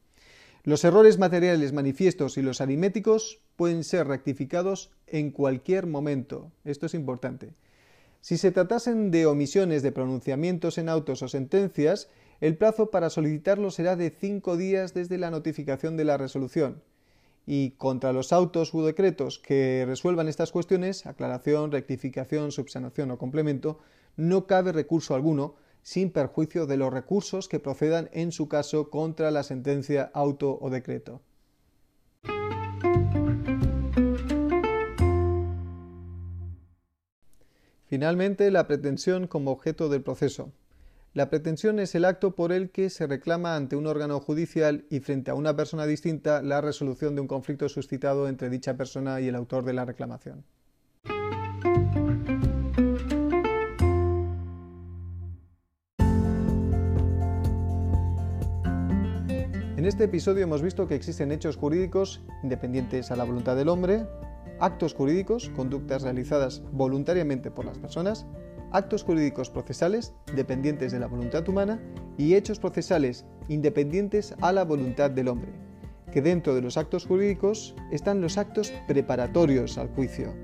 Los 0.65 0.85
errores 0.85 1.19
materiales 1.19 1.73
manifiestos 1.73 2.37
y 2.37 2.43
los 2.43 2.61
aritméticos 2.61 3.41
pueden 3.57 3.85
ser 3.85 4.07
rectificados 4.07 4.91
en 5.07 5.31
cualquier 5.31 5.87
momento. 5.87 6.53
Esto 6.65 6.87
es 6.87 6.95
importante. 6.95 7.55
Si 8.21 8.37
se 8.37 8.51
tratasen 8.51 9.11
de 9.11 9.25
omisiones 9.27 9.83
de 9.83 9.93
pronunciamientos 9.93 10.77
en 10.77 10.89
autos 10.89 11.23
o 11.23 11.29
sentencias, 11.29 12.11
el 12.41 12.57
plazo 12.57 12.91
para 12.91 13.09
solicitarlo 13.09 13.71
será 13.71 13.97
de 13.97 14.11
cinco 14.11 14.57
días 14.57 14.93
desde 14.93 15.17
la 15.17 15.31
notificación 15.31 15.97
de 15.97 16.05
la 16.05 16.19
resolución 16.19 16.83
y 17.51 17.71
contra 17.79 18.13
los 18.13 18.35
autos 18.35 18.75
u 18.75 18.83
decretos 18.83 19.39
que 19.39 19.85
resuelvan 19.87 20.29
estas 20.29 20.53
cuestiones, 20.53 21.07
aclaración, 21.07 21.73
rectificación, 21.73 22.53
subsanación 22.53 23.11
o 23.11 23.17
complemento, 23.17 23.79
no 24.17 24.47
cabe 24.47 24.71
recurso 24.71 25.15
alguno 25.15 25.55
sin 25.81 26.11
perjuicio 26.11 26.67
de 26.67 26.77
los 26.77 26.93
recursos 26.93 27.49
que 27.49 27.59
procedan 27.59 28.11
en 28.13 28.33
su 28.33 28.49
caso 28.49 28.91
contra 28.91 29.31
la 29.31 29.45
sentencia, 29.45 30.11
auto 30.13 30.59
o 30.61 30.69
decreto. 30.69 31.23
Finalmente, 37.87 38.51
la 38.51 38.67
pretensión 38.67 39.27
como 39.27 39.53
objeto 39.53 39.89
del 39.89 40.03
proceso. 40.03 40.53
La 41.19 41.31
pretensión 41.31 41.81
es 41.81 41.97
el 41.97 42.05
acto 42.05 42.37
por 42.37 42.53
el 42.53 42.71
que 42.71 42.91
se 42.91 43.09
reclama 43.09 43.57
ante 43.57 43.75
un 43.75 43.89
órgano 43.89 44.21
judicial 44.21 44.85
y 44.89 45.01
frente 45.01 45.33
a 45.33 45.35
una 45.35 45.57
persona 45.57 45.85
distinta 45.85 46.43
la 46.43 46.61
resolución 46.61 47.17
de 47.17 47.21
un 47.21 47.27
conflicto 47.27 47.69
suscitado 47.69 48.29
entre 48.29 48.51
dicha 48.51 48.77
persona 48.77 49.21
y 49.21 49.27
el 49.27 49.35
autor 49.35 49.65
de 49.65 49.73
la 49.73 49.85
reclamación. 49.85 50.45
En 59.77 59.85
este 59.85 60.05
episodio 60.05 60.45
hemos 60.45 60.63
visto 60.63 60.87
que 60.87 60.95
existen 60.95 61.33
hechos 61.33 61.57
jurídicos 61.57 62.23
independientes 62.45 63.11
a 63.11 63.17
la 63.17 63.25
voluntad 63.25 63.57
del 63.57 63.71
hombre, 63.71 64.07
actos 64.61 64.95
jurídicos, 64.95 65.49
conductas 65.57 66.03
realizadas 66.03 66.63
voluntariamente 66.71 67.51
por 67.51 67.65
las 67.65 67.77
personas, 67.77 68.25
actos 68.73 69.05
jurídicos 69.05 69.51
procesales 69.51 70.15
dependientes 70.35 70.93
de 70.93 71.01
la 71.01 71.07
voluntad 71.07 71.49
humana 71.49 71.81
y 72.17 72.35
hechos 72.35 72.59
procesales 72.59 73.25
independientes 73.49 74.35
a 74.41 74.53
la 74.53 74.65
voluntad 74.65 75.11
del 75.11 75.29
hombre, 75.29 75.53
que 76.13 76.23
dentro 76.23 76.55
de 76.55 76.63
los 76.63 76.77
actos 76.77 77.07
jurídicos 77.07 77.75
están 77.91 78.21
los 78.21 78.39
actos 78.39 78.73
preparatorios 78.87 79.79
al 79.79 79.89
juicio. 79.89 80.35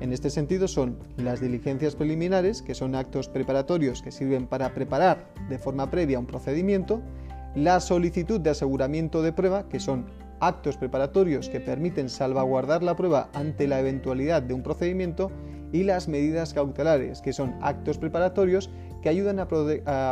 En 0.00 0.12
este 0.12 0.28
sentido 0.28 0.68
son 0.68 0.98
las 1.16 1.40
diligencias 1.40 1.96
preliminares, 1.96 2.60
que 2.60 2.74
son 2.74 2.94
actos 2.94 3.28
preparatorios 3.28 4.02
que 4.02 4.12
sirven 4.12 4.46
para 4.46 4.74
preparar 4.74 5.32
de 5.48 5.58
forma 5.58 5.90
previa 5.90 6.18
un 6.18 6.26
procedimiento, 6.26 7.00
la 7.54 7.80
solicitud 7.80 8.38
de 8.38 8.50
aseguramiento 8.50 9.22
de 9.22 9.32
prueba, 9.32 9.68
que 9.70 9.80
son 9.80 10.04
actos 10.40 10.76
preparatorios 10.76 11.48
que 11.48 11.60
permiten 11.60 12.10
salvaguardar 12.10 12.82
la 12.82 12.94
prueba 12.94 13.30
ante 13.32 13.66
la 13.66 13.80
eventualidad 13.80 14.42
de 14.42 14.52
un 14.52 14.62
procedimiento, 14.62 15.30
y 15.72 15.82
las 15.82 16.08
medidas 16.08 16.54
cautelares, 16.54 17.20
que 17.20 17.32
son 17.32 17.54
actos 17.60 17.98
preparatorios 17.98 18.70
que 19.02 19.08
ayudan 19.08 19.38
a, 19.38 19.46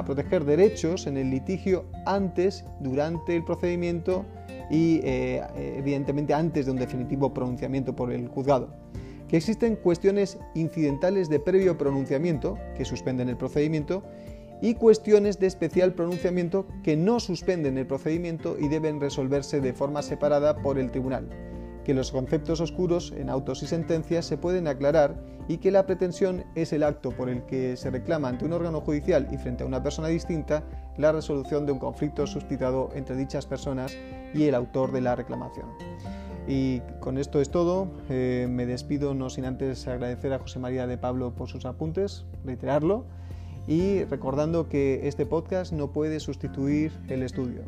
proteger 0.04 0.44
derechos 0.44 1.06
en 1.06 1.16
el 1.16 1.30
litigio 1.30 1.84
antes, 2.06 2.64
durante 2.80 3.34
el 3.34 3.44
procedimiento 3.44 4.24
y 4.70 5.00
eh, 5.04 5.42
evidentemente 5.76 6.34
antes 6.34 6.66
de 6.66 6.72
un 6.72 6.78
definitivo 6.78 7.34
pronunciamiento 7.34 7.94
por 7.94 8.12
el 8.12 8.28
juzgado. 8.28 8.68
Que 9.28 9.38
existen 9.38 9.76
cuestiones 9.76 10.38
incidentales 10.54 11.28
de 11.28 11.40
previo 11.40 11.76
pronunciamiento 11.76 12.58
que 12.76 12.84
suspenden 12.84 13.28
el 13.28 13.36
procedimiento 13.36 14.04
y 14.60 14.74
cuestiones 14.74 15.40
de 15.40 15.46
especial 15.46 15.94
pronunciamiento 15.94 16.66
que 16.82 16.96
no 16.96 17.20
suspenden 17.20 17.78
el 17.78 17.86
procedimiento 17.86 18.56
y 18.58 18.68
deben 18.68 19.00
resolverse 19.00 19.60
de 19.60 19.72
forma 19.72 20.02
separada 20.02 20.62
por 20.62 20.78
el 20.78 20.90
tribunal 20.90 21.28
que 21.85 21.94
los 21.94 22.11
conceptos 22.11 22.61
oscuros 22.61 23.12
en 23.16 23.31
autos 23.31 23.62
y 23.62 23.66
sentencias 23.66 24.27
se 24.27 24.38
pueden 24.38 24.66
aclarar 24.66 25.14
y 25.49 25.59
que 25.59 25.70
la 25.70 25.87
pretensión 25.87 26.44
es 26.55 26.73
el 26.73 26.83
acto 26.83 27.11
por 27.11 27.29
el 27.29 27.44
que 27.44 27.77
se 27.77 27.90
reclama 27.90 28.29
ante 28.29 28.44
un 28.44 28.53
órgano 28.53 28.81
judicial 28.81 29.29
y 29.31 29.37
frente 29.37 29.62
a 29.62 29.66
una 29.66 29.83
persona 29.83 30.09
distinta 30.09 30.64
la 30.97 31.12
resolución 31.12 31.66
de 31.66 31.73
un 31.73 31.79
conflicto 31.79 32.27
suscitado 32.27 32.90
entre 32.94 33.16
dichas 33.16 33.47
personas 33.47 33.97
y 34.33 34.44
el 34.44 34.55
autor 34.55 34.92
de 34.92 35.03
la 35.03 35.14
reclamación. 35.14 35.66
Y 36.47 36.81
con 37.01 37.18
esto 37.18 37.40
es 37.40 37.51
todo. 37.51 37.88
Eh, 38.11 38.47
me 38.51 38.66
despido 38.66 39.14
no 39.14 39.31
sin 39.31 39.44
antes 39.44 39.87
agradecer 39.87 40.33
a 40.33 40.38
José 40.38 40.59
María 40.59 40.87
de 40.87 40.99
Pablo 40.99 41.35
por 41.35 41.49
sus 41.49 41.64
apuntes, 41.64 42.25
reiterarlo, 42.44 43.07
y 43.66 44.05
recordando 44.05 44.68
que 44.68 45.09
este 45.09 45.25
podcast 45.25 45.73
no 45.73 45.92
puede 45.92 46.20
sustituir 46.20 46.92
el 47.09 47.23
estudio. 47.23 47.62